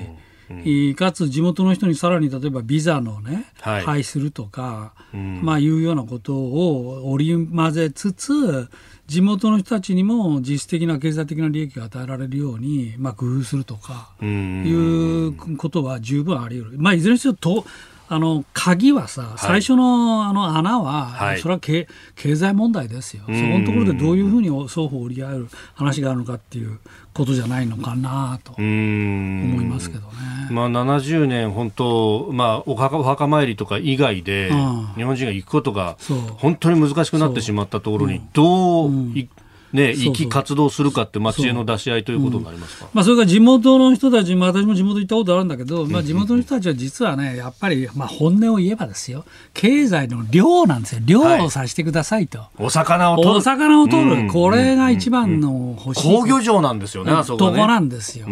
[0.50, 8.68] うんうん、かつ地元の人にさらに例えばビザのね、はい、廃するとか、うん、まあいうようなことを織り交ぜつつ、
[9.06, 16.78] 地元の人たちにも実質的な経済的な利益が与えられるように、まあ、工夫するとかいうことは十分あり得る。
[16.78, 17.64] まあ、いずれにせよと
[18.12, 26.80] あの鍵はさ、最初のあの穴は、はい、それは経経済問題ですよ、そこのところでどういうふうに双方折り合える話があるのかっていう
[27.14, 30.14] ことじゃないのかなと思いますけどね。
[30.50, 34.50] まあ、70年、本当、まあ、お墓お墓参りとか以外で、
[34.96, 35.96] 日本人が行くことが
[36.36, 39.28] 本当に難しくなってしまったところに、どう、うん
[39.72, 52.38] ね、生き活動するかって、まあ、知恵の出し合いということになりますか、うん、まあ、それから地元の人たち、まあ、私も地元行ったことあるんだけど、まあ、地元の人たちは実はね、やっぱり、まあ、本音を言えばですよ、経済の量なんですよ、量をさせてくださいと。
[52.38, 53.34] はい、お魚を取る。
[53.36, 56.02] お魚を取る、うん、これが一番の欲しい。
[56.02, 57.56] 工業場なんですよね、あそこ、ね。
[57.56, 58.26] とこなんですよ。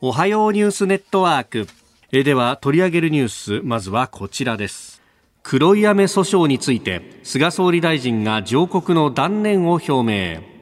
[0.00, 1.68] おはようニュースネットワーク。
[2.14, 4.91] えでは取り上げるニュースまずはこちらです
[5.42, 10.52] 黒い雨訴訟について菅総理大臣が上告の断念を表明。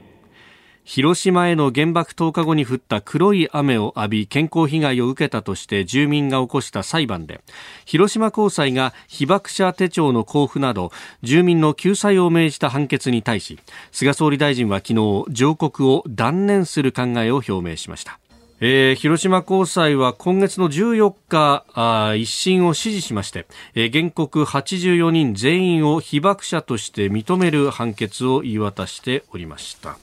[0.84, 7.42] 広島への原爆投下後に降った黒い雨を浴び健康被害を受けたとして住民が起こした裁判で
[7.84, 10.90] 広島高裁が被爆者手帳の交付など
[11.22, 13.60] 住民の救済を命じた判決に対し
[13.92, 18.18] 菅総理大臣は昨日上告を断念する考えを表明しました。
[18.62, 29.96] えー、広島高裁は今月の14日あ一審を支持しまして、えー、原告84人全員を被爆者として認める判決を言い渡しておりました。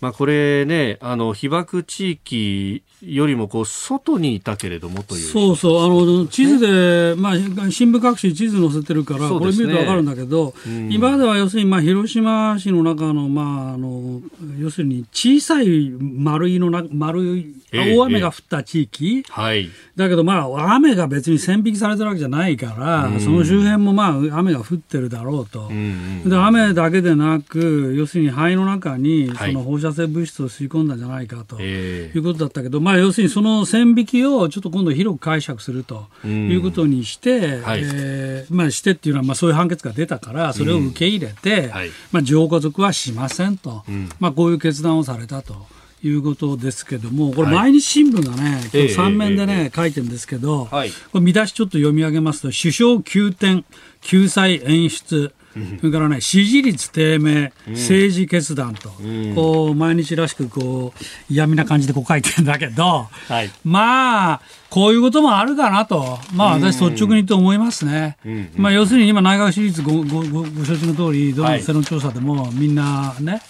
[0.00, 5.28] まあ、これね、あの被爆地域よりもこう外にいたけれどもという。
[5.28, 5.84] そうそう。
[5.84, 7.34] あの地図で、まあ、
[7.70, 14.20] 新聞各紙地図載せてるから、これ見ると分かるんだけど、うん、今までは要するに、まあ、広島市の中の,、まあ、あの
[14.58, 43.84] 要するに小さい丸いのな丸い大雨が降った地域、えー、はい、だけど、まあ、雨が別に線引きされてるわけじゃないから、うん、その周辺も、まあ、雨が降ってるだろうと、うん、で雨だけでなく要するに肺の中にその放射性物質を吸い込んだんじゃないかと、いうことだったけど、まあ、要するにその線引きをちょっと今度広く解釈するということにして、はい、えー、まあ、してっていうのは、まあ、そういう判決が出たからそれを受け入れて、はい、まあ、上皇族はしませんと、
[44.20, 45.66] まあ、こういう決断をされたと。
[46.00, 50.78] いうことですけども、これ、毎日新聞がね、今日3面でね、書いてるんですけど、こ
[51.14, 53.64] れ見出しちょっと読み上げますと、首相急転、
[54.00, 55.34] 救済演出、
[55.80, 58.90] それからね、支持率低迷、政治決断と、
[59.34, 68.18] こう、毎日らしく、こう、嫌味な感じでこう書いてるんだけど、はい、まあ、こういうこともあるかなと、まあ私率直にと思いますね。
[68.54, 73.40] まあ要するに今内閣支持率ごごごご承知の通り、どの世論調査でもみんなね、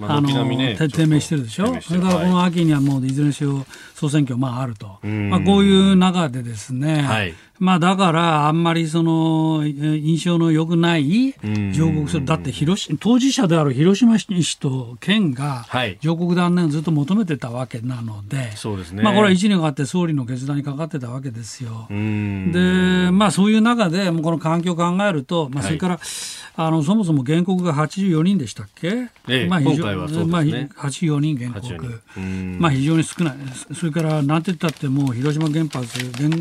[0.00, 3.64] あの、低迷してるでしょ、それからこの秋にはもういずれにしろ
[3.94, 11.34] 総選挙まああると、まあ、こういう中でですね、はい、まあ、だからあんまりその印象の良くない
[11.72, 15.66] 上告する、だって広し当事者である広島市と県が
[16.00, 19.02] 上告断念をずっと求めてたわけなので、そうですね。
[19.02, 21.86] まあ、これは1年かかって総理の決断にかかってたわけですよ。
[21.88, 32.02] で、まあ、そういう中で、この環境を考えると、まあ、それから、はいあのそもそも原告が84人でしたっけ、ええ、まあ、今回はそうですね、まあ、84人原告、
[32.58, 33.34] まあ、非常に少ない、
[33.74, 35.86] それからなんて言ったってもう広島原発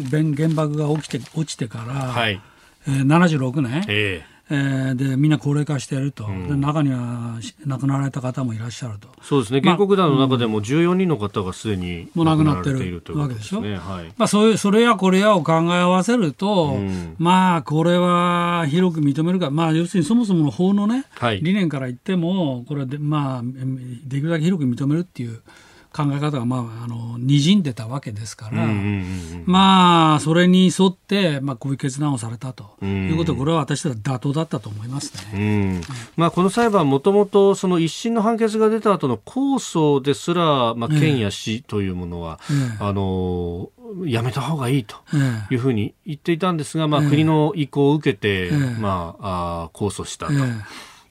[0.10, 2.42] 原原爆が起きて落ちてから、はい。
[2.88, 4.36] えー、76年、ええ。
[4.48, 9.08] えー、でみんな高齢化していると、うん、中には亡くなられた方もいらっしゃると。
[9.24, 14.14] そうですね、原告団の中でも14人の方がすでに亡くなっているわけでしょ、はい。
[14.18, 25.42] まあ、そういうそれやこれやを考え合わせると、うん、まあこれは広く認めるか、まあ、要するにそもそもの法のね、はい、理念から言っても、これで、まあ、できるだけ広く認めるっていう。
[25.96, 28.66] 考え方が、まあ、あの、滲んでたわけですから、
[29.46, 32.76] まあ、それに沿って、まあ、こういう決断をされたと。
[32.84, 35.82] いうことこれは私たち妥当だったと思いますね。
[36.18, 43.70] まあ、この裁判、もともと、その一審の判決が出た後の控訴ですら、まあ、県や市というものは、ええ、あの、
[44.06, 44.98] やめた方がいいと
[45.50, 50.34] いうふうに言っていたんですが、まあ、国の意向を受けて、まあ、あ控訴したと。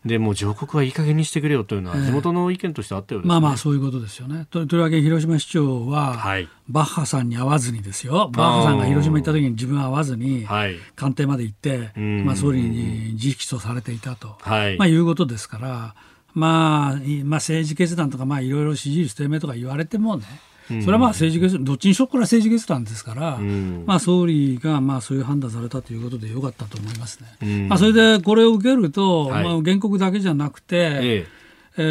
[0.05, 3.29] でも上告はいい加減にしてくれよというのは地元の意見としてあったようです、ね。
[3.29, 4.47] まあまあそういうことですよね。
[4.51, 8.31] ととりわけ広島市長は、はい、バッハさんに会わずにですよ。
[8.33, 10.47] バッハさんが広島行った時に自分は会わずに、
[10.95, 15.95] 官邸まで行って、まあ、総理に直訴されていたと、はい、まあ、いうことですから、
[16.35, 20.25] まあ、まあ政治決断とか、まあ、いろいろ支持率低迷とか言われてもね
[20.67, 27.29] それはまあ政治決断、どっちにしろこれは政治決断ですから、うん、まあ、総理がまあそういう判断されたということでよかったと思いますね。
[27.43, 31.45] うん、まあ、それでこれを受けると、はい、まあ、原告だけじゃなくて、ええ。
[31.77, 31.83] え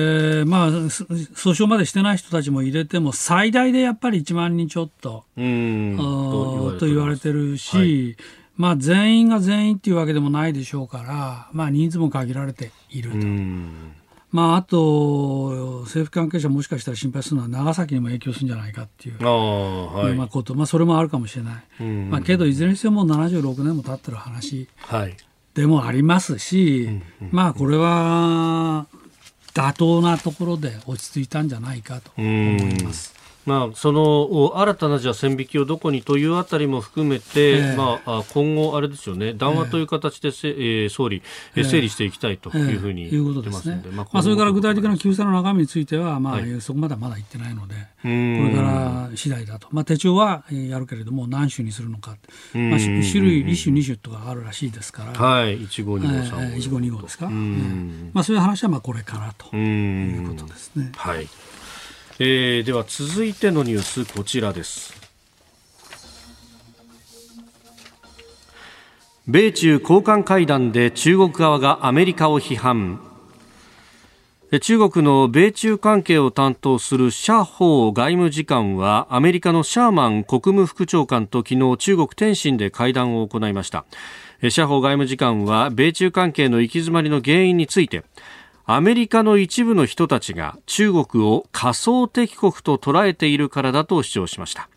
[0.43, 5.97] ー、まあ、訴訟までしてない人たちも入れても、最大でやっぱり1万人ちょっと、うん。
[6.79, 8.15] と言われてるし、はい、
[8.55, 13.17] まあ、全員が全員っていうわけでもないでしょうから、まあ、人数も限られていると。
[14.33, 21.63] まあ、あと、政府関係者もしかしたら心配するのは長崎にも影響するんじゃないかっていう、はい、まあ、こと、まあ、それもあるかもしれない。
[21.81, 22.09] うん。
[22.09, 24.67] まあ、けど、いずれにしてももう76年も経ってる話
[25.53, 28.87] でもありますし、はい、まあ、これは
[29.53, 33.12] 妥当なところで落ち着いたんじゃないかと思います。
[33.45, 41.21] まあ、その新たなじゃ線引きをどこにというあたりも含めて、えー、まあ、今後、あれですよね、談話という形でせ、えー、総理、
[41.55, 52.11] えー、整理していきたいというふうに言ってますので、まあ、それから具体的な救済の中身については、まあ、はい、そこまではまだ言ってないので、これから次第だと、まあ、手帳はやるけれども、何種にするのか、
[52.53, 56.57] まあ、種類、1種、2種とかあるらしいですから、はい、1号、2号、3号。
[56.57, 60.91] 1号、2号ですか、まあ、そういう話はまあこれからということですね。
[60.95, 61.27] はい
[62.19, 64.93] えー、では続いてのニュースこちらです。
[69.27, 72.99] 米中高官会談で中国側がアメリカを批判。
[74.61, 83.85] 中国の米中関係を担当する謝鋒外務次官はアメリカのシャーマン国務副長官と昨日中国天津で会談を行いました。
[84.49, 88.03] 謝鋒外務次官は米中関係の行き詰まりの原因について
[88.65, 94.69] アメリカの一部の人たちが中国を仮想敵国と捉えているからだと主張しました。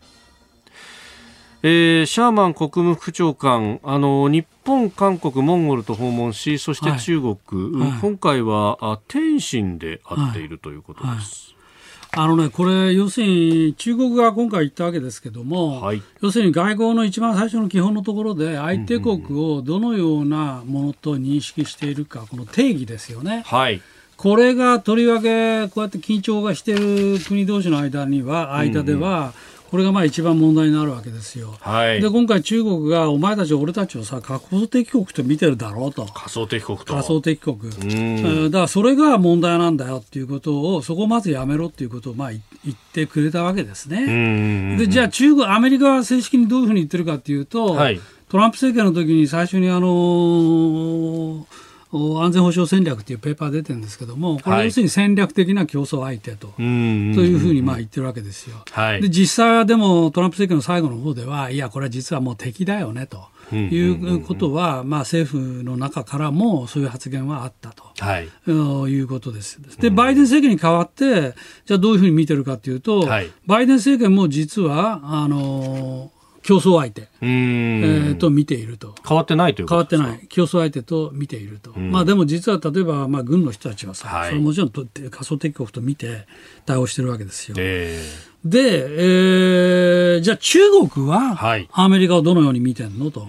[1.63, 7.35] えー、シャーマン国務副長官あの日本、韓国、モンゴルと訪問しそして中国、
[7.79, 7.89] はい。
[7.91, 11.46] はい、今回はあ天津で会っているということです。
[12.11, 23.43] あのね、これ、要するに中国が今回言ったわけですけども、はい、要するに外交の一番最初の基本のところで、相手国をどのようなものと認識しているか、この定義ですよね。
[23.45, 23.81] はい、
[24.15, 26.75] これがとりわけ、こうやって緊張がしてい
[27.17, 31.55] る国同士の間には、間では、うんこれがまあ一番問題になるわけですよ。
[31.59, 36.05] はい、で今回中国がお前たち俺たちをさ仮想敵国と見てるだろうと。
[36.05, 36.85] 仮想敵国と。
[36.85, 38.49] 仮想敵国。
[38.49, 44.77] だからそれが問題なんだよっていうことをそこをまずやめろっていうことをまあ言ってくれたわけですね。
[44.77, 47.99] でじゃあ中国アメリカは正式にどういうふうに言ってるかっていうと、はい、
[48.29, 58.57] トランプ政権の時に最初にあのー安全保障戦略というペーパー出てるんですけども、これ要するに戦略的な競争相手と,、というふうにまあ言ってるわけですよ。
[58.71, 63.27] はい、で実際はでもトランプ政権の最後の方では、いや、これは実はもう敵だよねと。
[63.55, 69.61] いうことは、まあ、政府の中からもそういう発言はあったと、はい、いうことです。
[69.79, 71.33] で、バイデン政権に代わって、
[71.65, 76.11] じゃあどういうふうに見てるかというと、はい、バイデン政権も実は、あの
[76.47, 78.95] 競争相手、えー、と見ていると。
[79.05, 80.27] 変わってないという変わってない。
[80.29, 81.77] 競争相手と見ていると。
[81.77, 86.25] まあでも実は例えば、まあ軍の人たちはさ、はい、それもちろんと仮想敵国と見て
[86.65, 87.55] 対応してるわけですよ。
[87.59, 88.59] えー、で、
[90.15, 91.37] えー、じゃあ中国は
[91.73, 93.27] アメリカをどのように見てんのと。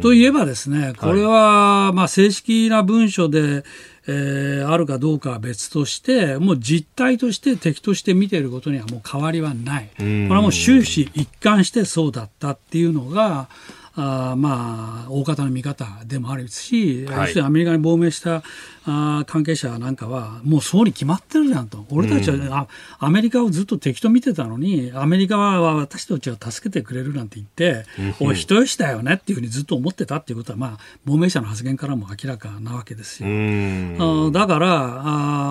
[0.00, 3.62] といえばですね、これはまあ正式な文書で、
[4.06, 9.90] えー、あるかどうかは別として、もう実態として敵として見ていることにはもう変わりはない。
[9.96, 13.48] これはもう終始一貫してそうだったっていうのが、
[13.96, 18.42] あまあ、大方の見方でもあるし、はい、要するにアメリカに亡命した
[18.86, 22.66] あ関係者なんかは、もうそうに決まってるじゃんと、俺たちは、うん、あ
[22.98, 27.86] アメリカをずっと敵と見てたのに、アメリカは私たちを助けてくれるなんて言って、
[28.20, 33.28] うん、おい、人吉だよねっていうふうにずっと思ってたっていうことは、まあ、亡命者の発言からも明らかなわけですよ。
[33.28, 35.02] うん、あだから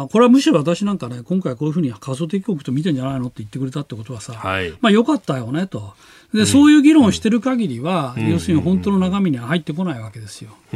[0.01, 5.93] あ、これはむしろ私なんかね、今回こういうふうに仮想敵国と見てんじゃないのって言ってくれたってことはさ、はい、まあ、よかったよねと。
[6.33, 10.51] でそういう議論をしてる限りは、要するに本当の中身には入ってこないわけですよ。
[10.71, 10.75] つ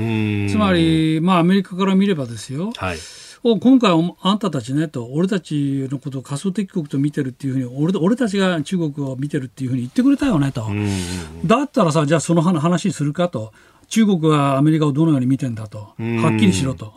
[0.57, 2.71] まり、まあ、アメリカから見ればですよ。
[2.75, 2.97] はい。
[3.43, 3.91] 今回、
[4.21, 10.67] あんたたちねと、俺たちのことを仮想敵国と見てるっていうふうに俺、俺たちが中国を見てるっていうふうに言ってくれたよねと、
[11.45, 13.53] だったらさ、じゃあその話するかと、
[13.87, 16.93] 中国はアメリカをどのように見てんだと、はっきりしろと。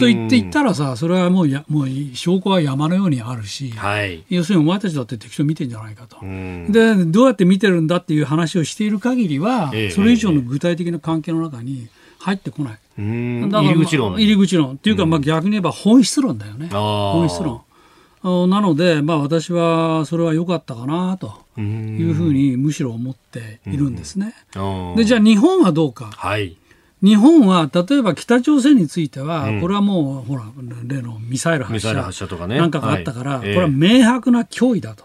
[0.00, 12.72] と言って言ったらさ、それはもうやもう証拠は山のようにあるし、はい、要するにお前たちだって適当見てんじゃないかと、で、どうやって見てるんだっていう話をしている限りは、ええ、それ以上の具体的な関係の中に入ってこない。
[12.72, 14.12] だから、まあ、入り口論。
[14.14, 14.72] 入り口論。
[14.72, 16.68] っていうか、まあ逆に言えば本質論だよね。
[16.68, 17.62] 本質論。
[18.22, 24.34] なので、まあ、私はそれは良かったかなというふうにむしろ思っているんですね。
[24.96, 26.10] でじゃあ日本はどうか。
[26.12, 26.56] はい
[27.02, 30.44] 日本は例えば北朝鮮については、これはもう、ほら、
[30.86, 32.28] 例のミサイル発射。
[32.28, 35.04] とかね、なんかがあったから、これは明白な脅威だと、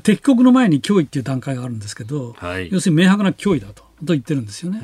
[0.00, 2.34] 敵国の前に脅威っていう段階があるんですけど、
[2.70, 3.88] 要するに明白な脅威だと。
[3.98, 4.80] と言ってるんですよね、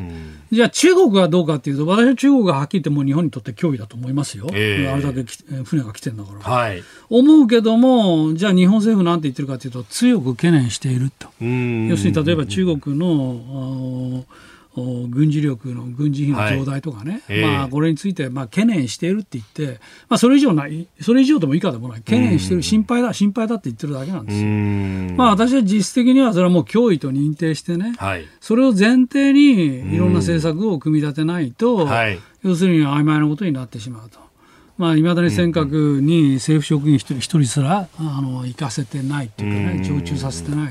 [0.51, 5.25] じゃあ中国はどうかというと、私は中国がはっきり言ってもう日本にとって脅威だと思いますよ、えー、あれだけ
[5.63, 14.25] 船が来てるんだから、はい、思うけども、じゃあ日本政府なんて言ってるかというと、強く懸念していると、要するに例えば中国の
[14.77, 21.97] 軍事力の軍事費の増大とかね、はいまあ、これについてまあ懸念しているって言って、まあ、それ以上ない、それ以上でも以下でもな。
[21.97, 25.17] い、懸念してる、心配だ、心配だって言ってるだけなんですよ。
[25.17, 31.89] まあ、私は実質的にはそれはもう脅威と認定してね、はい、それを前提にいろんな政策を組み立てないと、
[32.43, 34.25] 要するに曖昧なことになってしまうと。
[34.77, 40.71] まあ、いまだに尖閣に政府職員一人一人すらあの行かせてないっていうかね、常駐させてない、は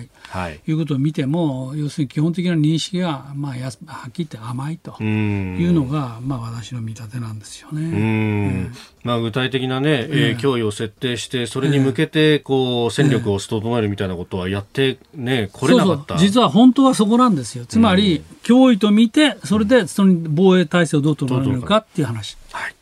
[0.49, 8.71] い、いうことを見ても、要するに基本的な認識が、まあ、やはっきり言って甘いというのが、まあ、私の見立てなんですよね。
[9.03, 16.17] まあ、具体的なね、えー、脅威を設定して、それに向けてこう戦力を整えるみたいなことはやってね、これなかった。
[16.17, 17.65] 実は本当はそこなんですよ。
[17.65, 22.37] つまり、脅威と見て、それでその防衛体制をどう整えるかっていう話。
[22.51, 22.75] はい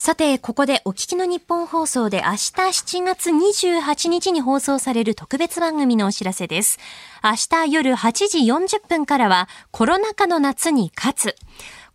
[0.00, 6.78] さて、ここでお聞きの日本放送で明日7月28日に放送される特別番組のお知らせです。
[7.22, 7.32] 明
[7.66, 8.38] 日夜8時
[8.76, 11.36] 40分からはコロナ禍の夏に勝つ。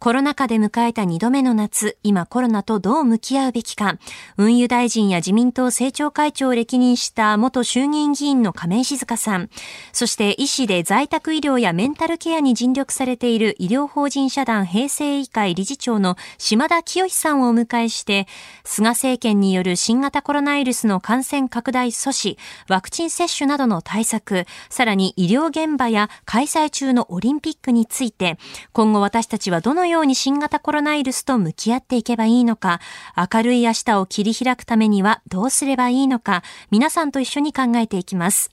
[0.03, 3.97] コロナ禍で迎えた2度目の夏、今コロナとどう向き合うべきか、
[4.35, 9.49] 運輸大臣や自民党政調会長を歴任した元衆議院議員の亀井静香さん、
[9.93, 18.27] そして医師で在宅医療やメンタルケアに尽力されている医療法人社団平成医会理事長の島田清さんをお迎えして、
[18.65, 28.37] 菅政権による新型コロナウイルスの感染拡大阻止、ワクチン接種などの対策、さらに医療現場や開催中のオリンピックについて、
[28.73, 32.81] 今後私たちはどのようように新型コロナウイルスと向き合っていけばいいのか、
[33.15, 38.51] 明るい明日を切り開くためにはどうすればいいのか、皆さんと一緒に考えていきます。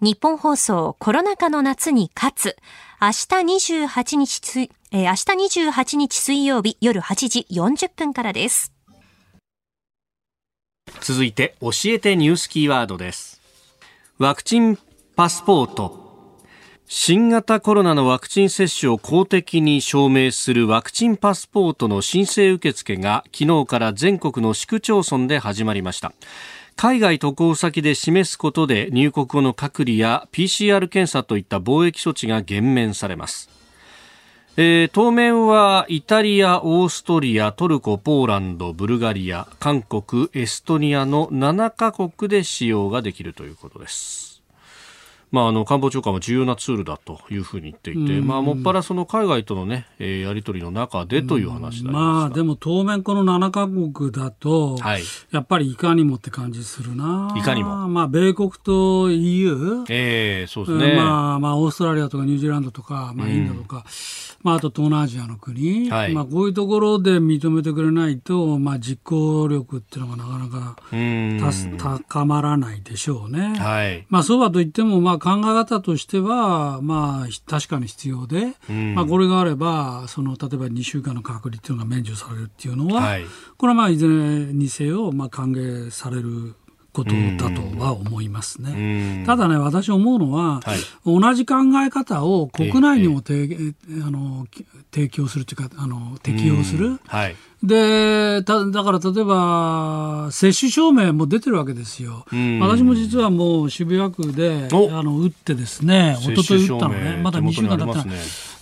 [0.00, 2.56] 日本放送コロナ禍の夏に勝つ。
[3.00, 8.72] 明日28日、えー、明日28日水曜日夜8時40分からです。
[11.00, 13.40] 続いて教えてニュースキーワードです。
[14.18, 14.78] ワクチン
[15.14, 16.05] パスポート。
[16.88, 26.12] 新型コロナのワクチン接種を公的に証明するワクチンパスポートの申請受付が昨日から全国の市区町村で始まりました。
[26.76, 33.50] 海外渡航先で示すことで入国後の隔離や PCR 検査といった防疫措置が減免されます。
[34.56, 44.35] えー、当面はイタリア、オーストリア、トルコ、ポーランド、ブルガリア、韓国、エストニアの7カ国で使用ができるということです。
[45.30, 55.02] まあ、あの官房長官は重要なツールだというふうに言っていて、まあ、もっぱらその海外とのね、えー、やり取りの中でという話でまあ、でも当面この7か国だと、はい、
[55.32, 57.34] やっぱりいかにもって感じするな。
[57.36, 57.88] いかにも。
[57.88, 59.84] まあ、米国と EU。
[59.88, 60.96] ええー、そうですね。
[60.96, 63.82] まあ、まあ、オーストラリアとかニュージーランドとか、まあ、インドとか、うん、
[64.42, 65.90] まあ、あと東南アジアの国。
[65.90, 73.58] はい、まあ、こういうところで認めてくれないと、まあ、実行力っていうのがなかなか高まらないでしょうね。
[73.58, 74.06] はい。
[74.08, 83.24] まあ、そうはといっても、まあ、考え方としては、まあ、確かに必要で、うん、まあ、これがあれば、その、例えば2週間の隔離っていうのが免除されるっていうのは、はい、
[83.56, 86.54] これはまあ、いずれにせよ、まあ、歓迎される
[86.96, 89.24] ことだとは思いますね。
[89.26, 94.46] ただね、私思うのは、はい、同じ考え方を国内にも、ええ、あの
[94.94, 96.98] 提供するというか、あの適用する。
[97.06, 98.54] はい、でだ
[98.84, 102.26] から例えば、接種証明も出てるわけですよ。
[102.60, 108.04] 私も実はもう渋谷区であの打ってですね、一昨日打ったのね、まだ2週間経った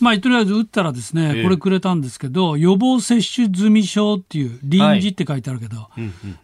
[0.01, 5.89] まあ、とりあえず打ったらですね、これくれたんですけど、予防接種済証っていう、臨時って書いてあるけど、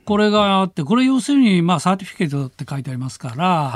[0.04, 3.72] これがあって、これ要するに、まあ、サーティフィケートって書いてありますから、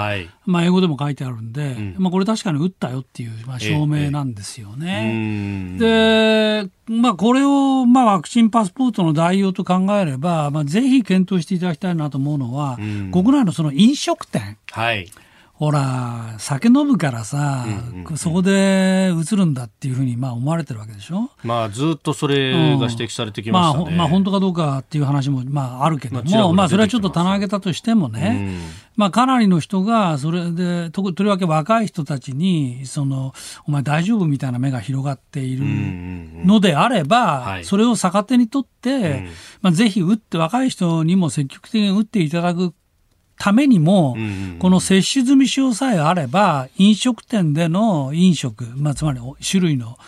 [0.46, 5.76] まあ、英語でも書いてあるんで、まあ、これ確かに打ったよっていう、まあ、証明なんですよね。
[5.78, 12.76] で、まあ、これを、まあ、ワクチンパスポートの代用と考えれば、まあ、ぜひ検討していただきたいなと思うのは、
[13.12, 14.58] 国内のその飲食店。
[14.70, 15.08] はい
[15.56, 21.30] ほら、酒飲むからさ、うんうん、そこで映るんだっていうふうにまあ思われてるわけでしょ？
[21.44, 28.60] まあずっとそれが指摘されてきましたね、うん、まあ、まあ本当かどうかっていう話もまああるけども、まあ、まあそれはちょっと棚上げたとしてもね、うん、
[28.96, 33.32] まあかなりの人がそれでととりわけ若い人たちにその
[33.68, 35.64] お前大丈夫みたいな目が広がっている
[36.44, 39.28] のであれば、それを逆手にとって、
[39.62, 42.74] まあぜひ打って若い人にも積極的に打っていただく
[43.38, 44.16] ためにも、
[44.58, 49.98] この接種済み証さえあれば、飲食店での飲食、まあ、つまり種類の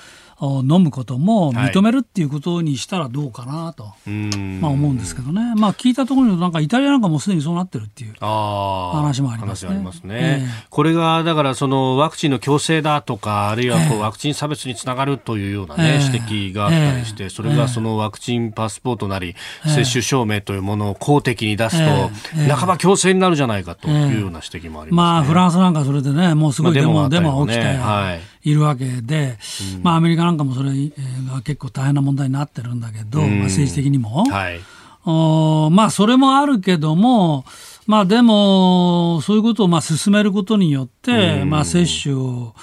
[0.40, 9.92] 飲むことも認めるっていうことにしたらどうかなと、はい、まあ、思うんですけどね、まあ、聞いたところになんかイタリアなんかもすでにそうなってるっていう話もありますね。
[9.92, 10.16] すね。
[10.42, 19.34] えー、これがだからそのワクチンの強制だとか、あるいはこうワクチン差別につながるというようなね、えー、指摘があったりして、それがそのワクチンパスポートなり、
[19.64, 22.10] 接種証明というものを公的に出すと、
[22.54, 27.66] 半ば強制になるじゃないかというような指摘もあります、ね、まあ、フランスなんかそれでね、もうすごいデモ,、が起きて。
[27.76, 29.38] はいいるわけで、
[29.76, 34.24] うん、まあ、アメリカなんかもそれが結構大変な問題になってるんだけど、うん、まあ、政治的にも。
[34.24, 34.60] はい、
[35.04, 37.44] おまあ、それもあるけども、
[37.88, 42.54] まあ、でも、そういうことをまあ進めることによって、まあ、接種を、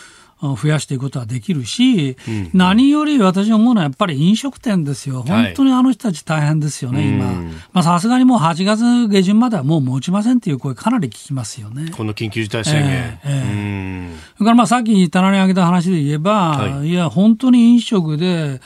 [0.44, 5.24] 増やしていくことはできるし、うん、何より私思うのはやっぱり飲食店ですよ。
[5.24, 7.26] 本当にあの人たち大変ですよね、はい、今。
[7.72, 11.92] まあさすがにもう8月下旬まではもう持ちませんっていう声かなり聞きますよね。
[11.92, 12.84] この緊急事態宣言。
[12.84, 18.60] えーえー、それからまあさっき棚に挙げた話で言えば、はい、いや、本当に飲食で、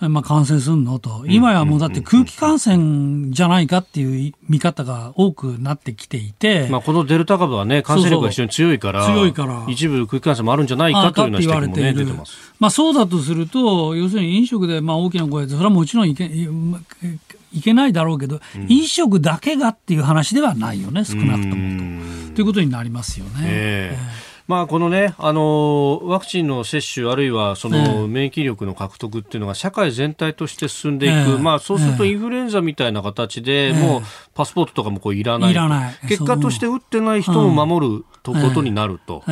[0.00, 0.98] まあ、感染するの？
[0.98, 9.64] と、今やもうだって空気感染じゃないかっていう見方が多くなってきていて、まあ、このデルタ株はね、感染力が非常に強いから、強いから。
[9.68, 12.36] 一部空気感染もあるんじゃないかというような指摘も、ね、出てます。
[12.60, 22.34] まあ、そうだとすると、要するに飲食でまあ大きな声で、それはもちろんいけいけないだろうけど、うん、飲食だけがっていう話ではないよね、少なくともと。
[22.34, 23.32] ということになりますよね。
[23.44, 31.12] えーまあ、このね、あの、ワクチンの接種、あるいはその免疫力の獲得っていうのが社会全体として進んでいく。
[31.12, 34.02] えー、まあ、そうするとインフルエンザみたいな形で、もう
[34.34, 35.54] パスポートとかもこういらない。
[35.68, 35.94] ない。
[36.08, 39.22] 結果として打ってない人も守るとことになると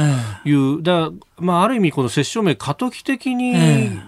[0.47, 0.83] いう。
[0.83, 3.53] だまあ、ある意味、この接種名、過渡期的に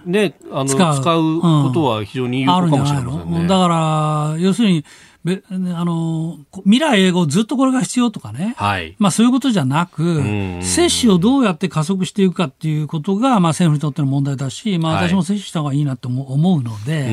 [0.05, 1.39] ね、あの、使う。
[1.41, 3.47] ことは非常に有効かもしれませんね。
[3.47, 4.83] だから、要するに、
[5.27, 8.53] あの、未来英語ずっとこれが必要とかね。
[8.57, 8.95] はい。
[8.99, 10.21] まあそういうことじゃなく、
[10.61, 17.09] 接種をどうやって加速していくかっていうことが、まあ政府にとっての問題だし、まあ私も接種した方がいいなと思うので、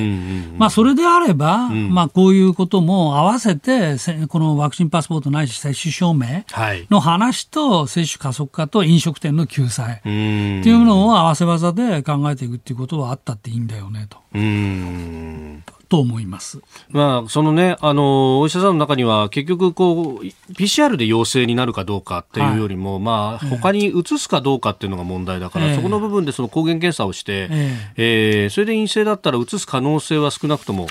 [0.59, 3.97] まあそれであれば、まあこういうことも合わせて、
[4.29, 6.45] このワクチンパスポートないし接種証明
[6.91, 10.03] の話と接種加速化と飲食店の救済。
[10.03, 14.19] っていうのを合わせ技で考えていくっていうことはあったっていいんだよねと。
[14.35, 16.59] うんと思います。
[16.89, 20.25] まあ、そのね、あの、お医者さんの中には、結局、こう、
[20.55, 25.73] PCR で陽性になるかどうかっていうよりも、はい、まあ、他に移すかどうかっていうのが問題だから、え。
[25.73, 30.87] ー、そこの部分でその抗原検査をして、えー、えー、それで陰性だったら移す可能性は少なくとも、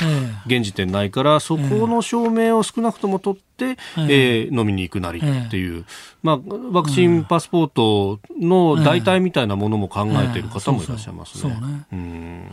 [0.46, 5.86] 現時点ないから、そこの証明を少なくとも取って、えー、飲みに行くなりっていう、
[6.24, 6.40] まあ、
[6.72, 11.88] ワクチンパスポートの代替みたいなものも考えている方もいらっしゃいますね。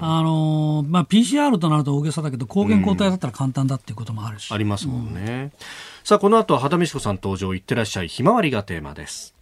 [0.00, 4.52] あのまあ、PCR となると大げさだけど、抗原抗体だったら簡単だっていうこともあるし。
[4.52, 5.52] ありますもんね。
[5.52, 5.66] うん、
[6.04, 9.34] さあ、この後は畑美子さん登場、いってらっしゃい、ひまわりがテーマです。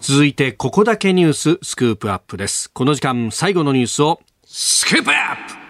[0.00, 2.70] 続いて、ここだけニューススクープアップです。
[2.70, 5.60] この時間、最後のニュースを、スクープアップ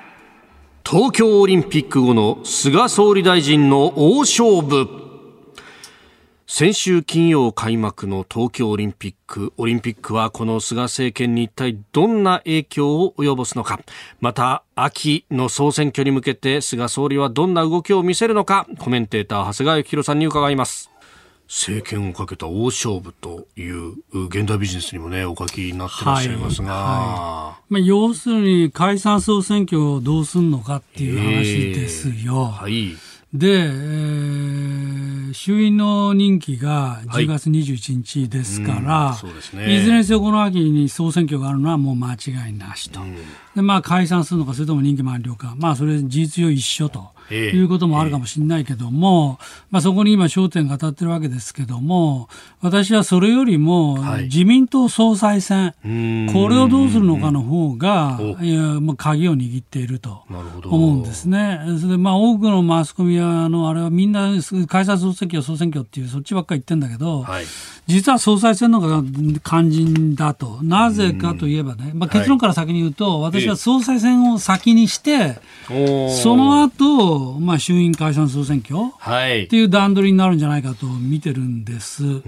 [0.89, 5.10] 東京オリンピック後の菅総理大臣の大勝負。
[6.53, 9.53] 先週金曜開幕の東京オリンピック。
[9.57, 13.79] オリンピックはこの菅政権に一体どんな影響を及ぼすのか。
[14.19, 18.67] また、秋の総選挙に向けて菅総理はどんな動きを見せるのか。
[18.81, 20.91] コメンテーター、長谷川幸宏さんに伺います。
[21.47, 26.73] 政権をかけた大勝負という現代ビジネスにもね、お書きになってらっしゃいますが。
[26.73, 31.19] はいはい、まあ、要するに解散総選挙をどうするのかっていう
[31.73, 32.47] 話ですよ。
[32.47, 32.97] はい。
[33.33, 39.19] で、えー、衆院の任期が10月21日ですから、は
[39.53, 43.01] いね、いずれにせよこの秋に総選挙があるのはもう間違いなしと。
[43.55, 47.09] で、まあ解散するのか、それとも任期満了か、まあそれ事実上一緒と。
[47.35, 49.39] いうこともあるかもしれないけども、
[49.71, 52.29] まあ、そこに今焦点が当たってるわけですけども、
[52.61, 58.19] 私はそれよりも、自民党総裁選、はい、これをどうするのかの方が、
[58.81, 60.23] まあ、鍵を握っていると
[60.65, 61.61] 思うんですね。
[61.81, 64.31] それでまあ、多くのマスコミは、あの、あれはみんな
[64.69, 67.45] 解散総選挙、総選挙っていう、そっちばっかり言ってんだけど、はい、
[67.87, 69.03] 実は総裁選の方が
[69.45, 70.59] 肝心だと。
[70.63, 75.39] なぜかといえばね、まあ、結論から先に言うと、私は総裁選を先にして、
[76.23, 82.23] その後、まあ、衆院解散総選挙、はい、っていう段取りになるんじゃないかと見てるんです。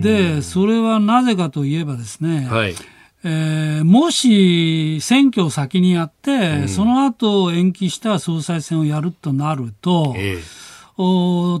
[0.00, 2.74] で、それはなぜかといえばですね、はい。
[3.22, 6.30] えー、もし選挙を先にやって、
[6.62, 10.69] うん、その後延期した総裁選をやるとなると、えー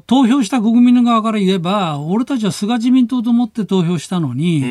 [0.06, 4.64] 投票した国民の側から言えば、俺たちは菅自民党と思って投票したのに、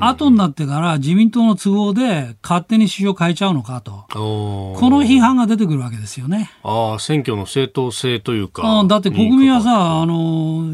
[0.00, 6.50] 後になってから自民党の都合で勝手に首相変えちゃうのかと、この批判が出てくるわけですよね。
[6.62, 8.62] ああ、選挙の正当性というか。
[8.80, 10.72] あだって国民はさ、あの、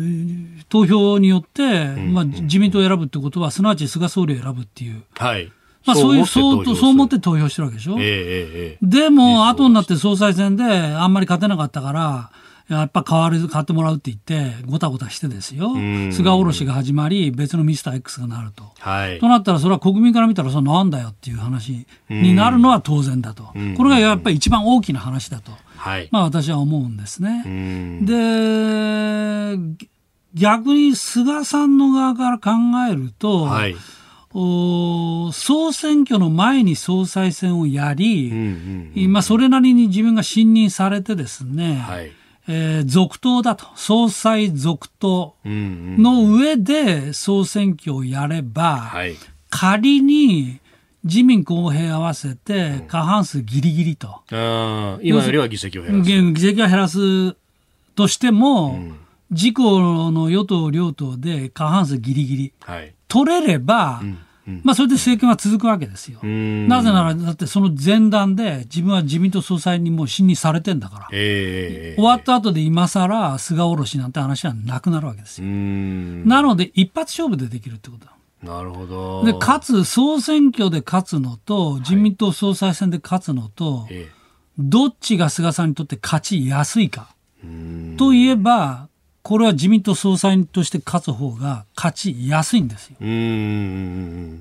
[0.69, 5.03] 投票によって、まあ、自民党を選ぶってことは、すなわち菅総理を選ぶっていう。
[5.17, 5.51] はい。
[5.87, 7.97] まあそういう、そう、そう思って投票してるわけでしょ？
[7.99, 12.31] えー、えー、でも、後になって総裁選であんまり勝てなかったから、
[12.71, 15.75] やっぱ変わる、変わってもらうって言って、ごたごたしてですよ。
[16.13, 18.73] 菅おろしが始まり、別のミスター X がなると。
[18.79, 23.53] はい、となったら、それは国民から見たら、それなんだよっていう話になるのは当然だと。
[23.77, 25.53] これがやっぱり一番大きな話だと。
[25.77, 27.43] はい、まあ私は思うんですね。
[28.03, 29.59] で、
[30.35, 32.51] 逆に菅さんの側から考
[32.89, 33.75] えると、はい
[34.33, 38.31] お総選挙の前に総裁選をやり、
[39.09, 42.13] まあ、それなりに自分が信任されてですね、はい、
[42.53, 49.15] えー、続投だと、総裁続投の上で総選挙をやれば、はい、
[49.51, 50.59] 仮に
[51.05, 54.23] 自民公平合わせて過半数ぎりぎりと。
[54.31, 56.11] 今よりは議席を減らす。
[56.11, 57.37] 議席を減らす
[57.95, 58.97] としても、うん、
[59.31, 64.19] 自公の与党両党で過半数ぎりぎり、はい、取れれば、うん
[64.65, 66.21] まあ、それで政権は続くわけですよ。
[66.23, 75.49] なぜなら、だってその前段で自分は自民党総裁にもう信任されてんだから、えー、終わった後で今更菅おろしなんて話はなくなるわけですよ。
[75.49, 78.13] なので、一発勝負でできるってことだ。
[78.43, 79.25] なるほど。
[79.25, 84.07] で、かつ、総選挙で勝つのと、自民党総裁選で勝つのと、はい
[84.61, 87.15] どっちが菅さんにとって勝ちやすいか。
[87.97, 88.90] といえば、
[89.31, 92.97] これは自民党総裁として勝つ方が勝ちやすいんですよ。
[92.99, 93.15] 今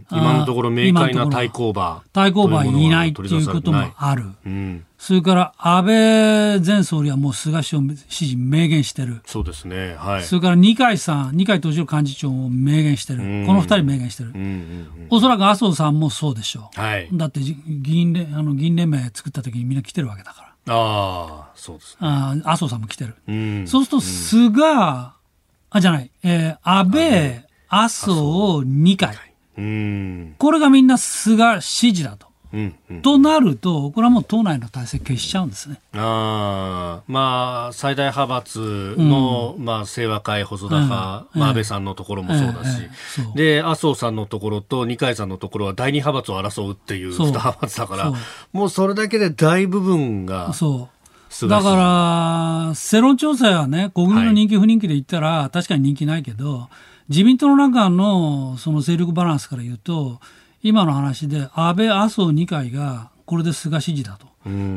[0.10, 2.02] のところ明快な対抗馬。
[2.12, 4.24] 対抗馬いないっていうこともある。
[4.48, 9.22] うん、それから安倍前総理はもう菅氏を支持明言してる。
[9.28, 9.94] そうですね。
[9.94, 10.24] はい。
[10.24, 13.20] それから二階さん、二階敏郎幹事長も明言してる。
[13.46, 14.34] この二人明言してる。
[15.12, 16.82] おそらく麻生さんもそうでしょう。
[16.82, 17.08] はい。
[17.14, 20.49] だって議員連あの議員連盟作った時にみんな来てるわけだから。
[20.68, 23.16] ああ、そうです、ね、あ麻生さんも来てる。
[23.28, 24.64] うん、そうすると、菅、
[25.72, 29.16] あ、じゃない、えー、安倍、麻生、二階。
[30.38, 32.29] これがみんな菅支持だと。
[32.52, 35.80] うんうん、となると、これはもう党内の体制消しちゃうんですね。
[35.94, 42.90] あまあ、最大派閥の、うん、まあ、清和会細田派、うん、まあ、安倍さんのところもそうだし、え
[43.36, 43.38] え。
[43.38, 48.14] で、麻生さんのところと二階さんのところは第二派閥を争うっていう二派閥だから、
[48.52, 50.54] もうそれだけで大部分が。
[50.54, 51.00] そう。
[51.48, 51.76] だか
[52.70, 56.70] ら、世論調査はね、国民の人気不人気で言ったら、確かに人気ないけど、
[57.08, 60.20] 自民党の中のその勢力バランスから言うと、
[60.62, 64.28] 今の話で安倍、麻生二階がこれで菅支持だと。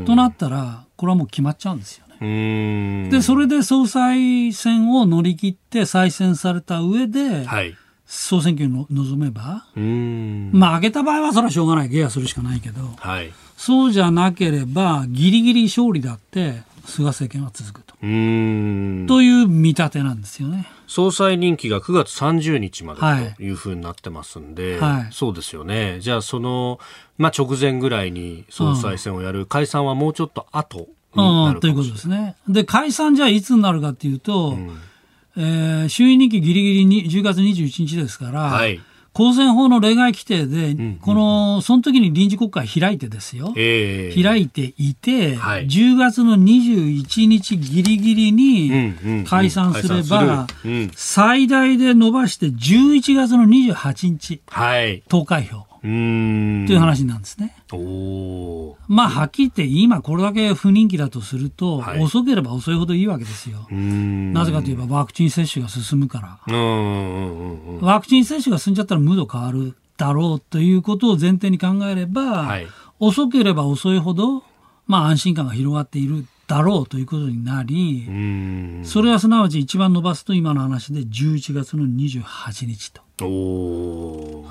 [0.04, 3.08] となったら、これはもう決まっちゃうんですよね。
[3.10, 7.76] で、それで総裁選を乗り切って再選された上で、はい、
[8.06, 17.94] 総選挙に臨めば、まあ、上げた場合はそれはしょうがない、ゲアするしかないけど、はい、そうじゃなければ、ぎりぎり勝利だって、菅政権は続くと。
[17.96, 20.66] という見立てなんですよね。
[20.86, 25.98] 総裁任期が9月30日までというふうになってますんで、はい、そうですよね。
[26.00, 26.78] じゃあその、
[27.18, 32.36] まあ、直前ぐらいに総裁選をやる、うん、解散はもうちょっと後になるということですね。
[32.48, 34.78] で、解散じゃあいつになるかっていうと、うん、
[35.36, 38.80] えー、衆院任期ぎりぎりに10月21日ですから、はい
[39.12, 43.52] 公選法の例外規定で、うんこの、その時に臨時国会開いてですよ。
[43.56, 48.94] えー、開いていて、はい、10月の21日ぎりぎりに
[49.26, 50.46] 解散すれば、
[50.94, 55.71] 最大で伸ばして11月の28日、はい、投開票。
[55.82, 57.56] という話なんですね。
[58.86, 63.66] まあ、はっきり言って、今これだけ不人気だとすると、はい、遅ければ遅いほどいいわけですよ。
[63.70, 66.54] なぜかといえば、ワクチン接種が進むから。
[67.80, 72.66] ワクチン接種が進んじゃったら、ムード変わるだろうということを前提に考えれば、はい、
[73.00, 74.44] 遅ければ遅いほど、
[74.86, 78.06] まあ、安心感が広がっているだろうということになり、
[78.84, 83.00] それはすなわち一番伸ばすと今の話で11月の28日と。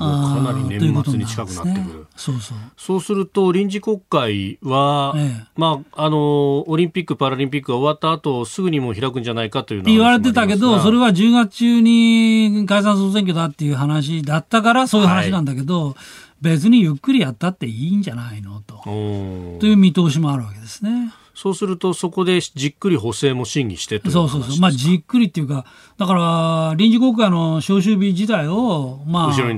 [0.02, 2.58] おかなり年末に近くなってくる、ね、そうそう。
[2.78, 15.95] そうすると臨時国会は、ええ、まあ、あのオリンピック・パラリンピックが終わった後すぐにも開くんじゃないかという言われてたけどそれは10月中に解散総選挙だっていう話だったからそういう話なんだけど、はい、
[16.41, 18.82] 別にゆっくりやったっていいんじゃないのと。
[18.84, 21.14] という見通しもあるわけですね。
[21.41, 24.59] そうすると、そこでじっくり補正も審議してそうそうそう。
[24.59, 25.65] まあ、じっくりっていうか、
[25.97, 29.57] だから、臨時国会の召集日自体を、まあ、後ろに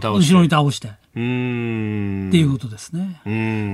[0.50, 1.03] 倒して。
[1.14, 3.22] っていうことですね。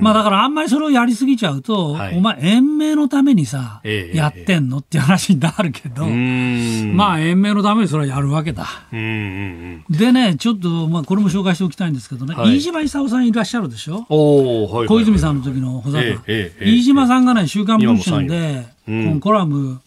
[0.02, 8.68] まあだからあんまりそれをやりすぎちゃうと、はい、お前延命のためにさ、えやってんのっていう話になるけど、まあ延命のためにそれはやるわけだ。
[8.92, 14.06] でね、ちょっと、まあこれも紹介しておきたいんですけどね、はい、飯島勲さんいらっしゃるでしょ？
[14.10, 19.80] お、はい、小泉さんの時の補佐官、え飯島さんがね、週刊文春で、このコラム、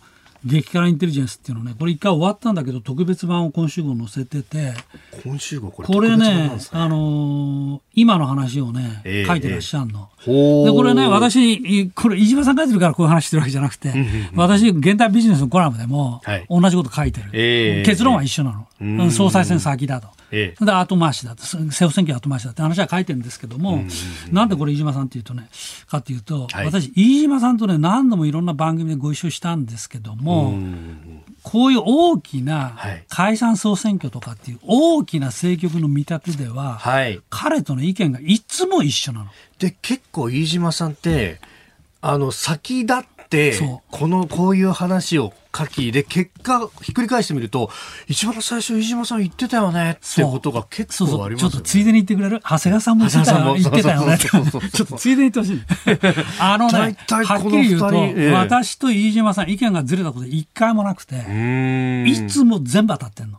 [0.44, 4.74] 激辛インテリジェンスっていうのね、これ一回終わったんだけど、特別版を今週号載せてて、
[5.22, 10.08] 今週号これこれね、あのー、今の話をね、えー、書いてらっしゃるの。
[10.26, 13.92] えー、で、これね、私、これ、飯島さん書いてるからこういう話してるわけじゃなくて、
[14.34, 17.84] 私、現代ビジネスのコラムでも、同じこと書いてる、えー。
[17.84, 19.10] 結論は一緒なの。
[19.10, 20.08] 総裁選先だと。
[20.32, 23.84] ええ、で後回しだと、政府選挙後回しだって話は書いてるんですけども、
[24.30, 25.48] なんでこれ、飯島さんっていうとね、
[25.86, 30.54] かっていうと、はい、私、飯島さんとね、何度もいろんな番組でご一緒したんですけども、
[31.42, 32.78] こういう大きな
[33.08, 39.26] 解散総選挙とかっていう大きな政局の見立てでは、はい、彼との意見がいつも一緒なの。
[39.58, 41.40] で、結構飯島さんって、
[42.00, 43.11] あの、先だって、
[43.90, 47.70] この、こういう話を書きで、結果、ひっくり返してみると、
[48.08, 52.40] 一番最初、飯島さん言ってたよねってことが結構ありますよ、ね、ちょっとついでに言ってくれる？
[52.40, 54.18] 長谷川さんも言ってたよ言ってたよね。
[54.18, 55.60] ちょっとついでに言ってほしい。
[56.40, 61.16] あのね、はっきり言うと、ええ、私と飯島さん意見がずれたこと一回もなくて、
[62.06, 63.38] いつも全部当たってんの。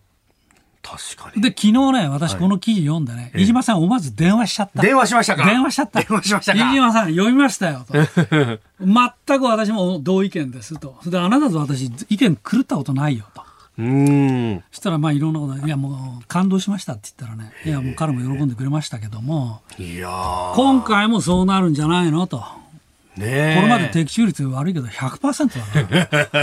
[0.83, 1.41] 確かに。
[1.41, 4.81] で、昨日ね、私この記事読んでね、飯島さん思わず電話しちゃった。
[4.81, 5.45] 電話しましたか？
[5.45, 5.99] 電話しちゃった。
[6.01, 6.57] 電話しましたか？
[6.59, 7.93] 飯島さん読みましたよと。
[8.83, 10.95] 全く私も同意見ですと。
[11.05, 13.43] で、あなたと私意見狂ったことないよと。
[13.75, 20.11] うんそしたらまあいろんなこといやもう感動しましたって言ったらねいやもう彼も喜んでくれましたけどもいや
[20.55, 22.43] 今回もそうなるんじゃないのと
[23.17, 25.83] ね、これまで的中率悪いけど100%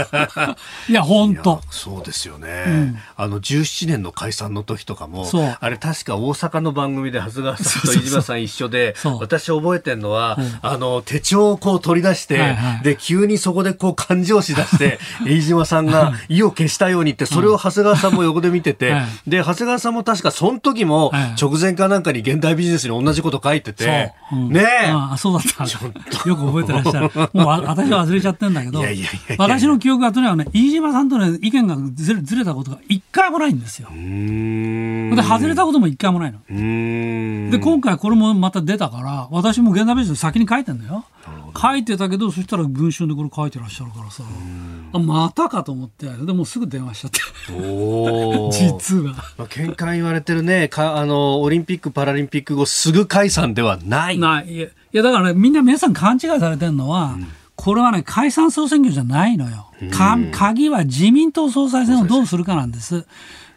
[0.09, 0.57] だから
[0.87, 1.61] いや本当。
[1.69, 5.27] そうですよね、うん、あの17年の解散の時とかも
[5.59, 24.35] あれ確か大阪の番組で長谷川さんと飯島さん一緒で 私覚えてるのは、うん、あの手帳をこう取り出して、はいはい、で急にそこでこう漢字をし出して 飯島さんが意を消したようにってそれを長谷川さんも横で見てて、はい、で長谷川さんも確かその時も直前かなんかに現代ビジネスに同じこと書いてて、う。
[24.35, 24.87] ん、ねえ。
[24.89, 26.29] あそうだった。
[26.29, 27.11] よく覚えてらっしゃる。
[27.33, 28.81] もう私は忘れちゃってるんだけど
[29.37, 33.89] 私の記憶がとにかくね飯島さんとね意見がずれずれたことが一回もないんですよ。
[33.89, 36.39] で外れたことも一回もないの。
[37.51, 41.05] で今回これもまた出たから私も現代ビジネス先に書いてんだよ
[41.55, 44.23] 書いてたけどそしたら文春でこれ書いてらっしゃるからさ。
[44.93, 46.07] あまたかと思って。
[46.07, 47.19] でもすぐ電話しちゃって。
[48.51, 50.67] 実は、まあ、喧嘩言われてるね。
[50.67, 54.19] かあのオリンピック・パラリンピック後すぐ解散ではない。
[54.19, 54.53] ない。
[54.53, 54.59] い
[54.91, 63.05] やだから、ね、みんな皆さん勘違いされてるのは、うん、これはね解散総選挙じゃないのよ、か鍵は自民党総裁選をどうするかなんです。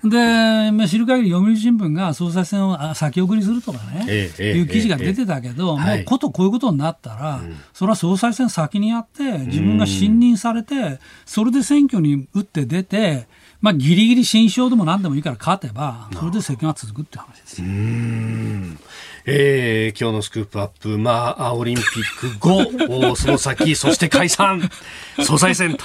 [0.09, 7.41] で、まあ、知る限り読売新聞が総裁選を先送りするとかね、ええ、いう記事が出てたけど、もうことこういうことになったら、
[7.73, 13.27] それは総裁選先にやって、自分が信任されて、それで選挙に打って出て、
[13.61, 17.69] まあ、ギリギリ新勝でも何でもいいから勝てば、それで政権が続くって話ですよ。
[19.27, 24.71] えー、今日のスクープアップ、まあ、オリンピック後、 その先、そして解散、
[25.23, 25.79] 総裁選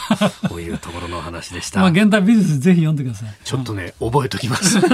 [0.50, 1.80] というところの話でした。
[1.80, 3.30] まあ、現代ビジネスぜひ読んでください。
[3.44, 4.80] ちょっとね、覚えときます。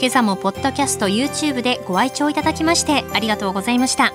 [0.00, 4.12] 今朝もポッドキャスト YouTube でご愛聴いただきましてありがとうございました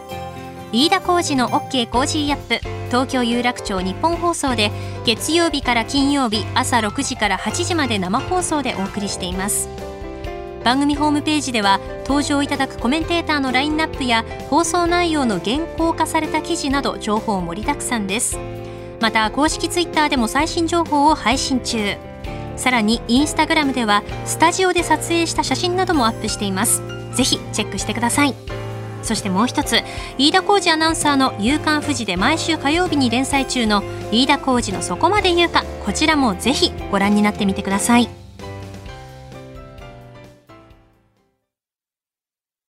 [0.71, 4.71] 飯田浩司の OK コージーアップ東京有楽町日本放送で
[5.05, 9.67] 月曜日から金曜日朝6時から8時まで生放送でお送りしています
[10.63, 18.37] 番組ホームページでは登場いただくコメンテーターのラインナップや放送内容の原稿化された記事など情報盛りだくさんです。
[18.99, 21.97] また公式ツイッターでも最新情報を配信中。
[22.55, 26.81] さらにインスタグラムではスタジオで撮影した写真などもアップしています。
[27.13, 28.35] ぜひチェックしてください。
[29.01, 29.81] そしてもう一つ
[30.17, 38.22] 飯田浩二アナウンサーの「夕刊富士」で毎週火曜日に連載中の飯田浩二の「そこまで言うか」こちらもぜひご覧になってみてください。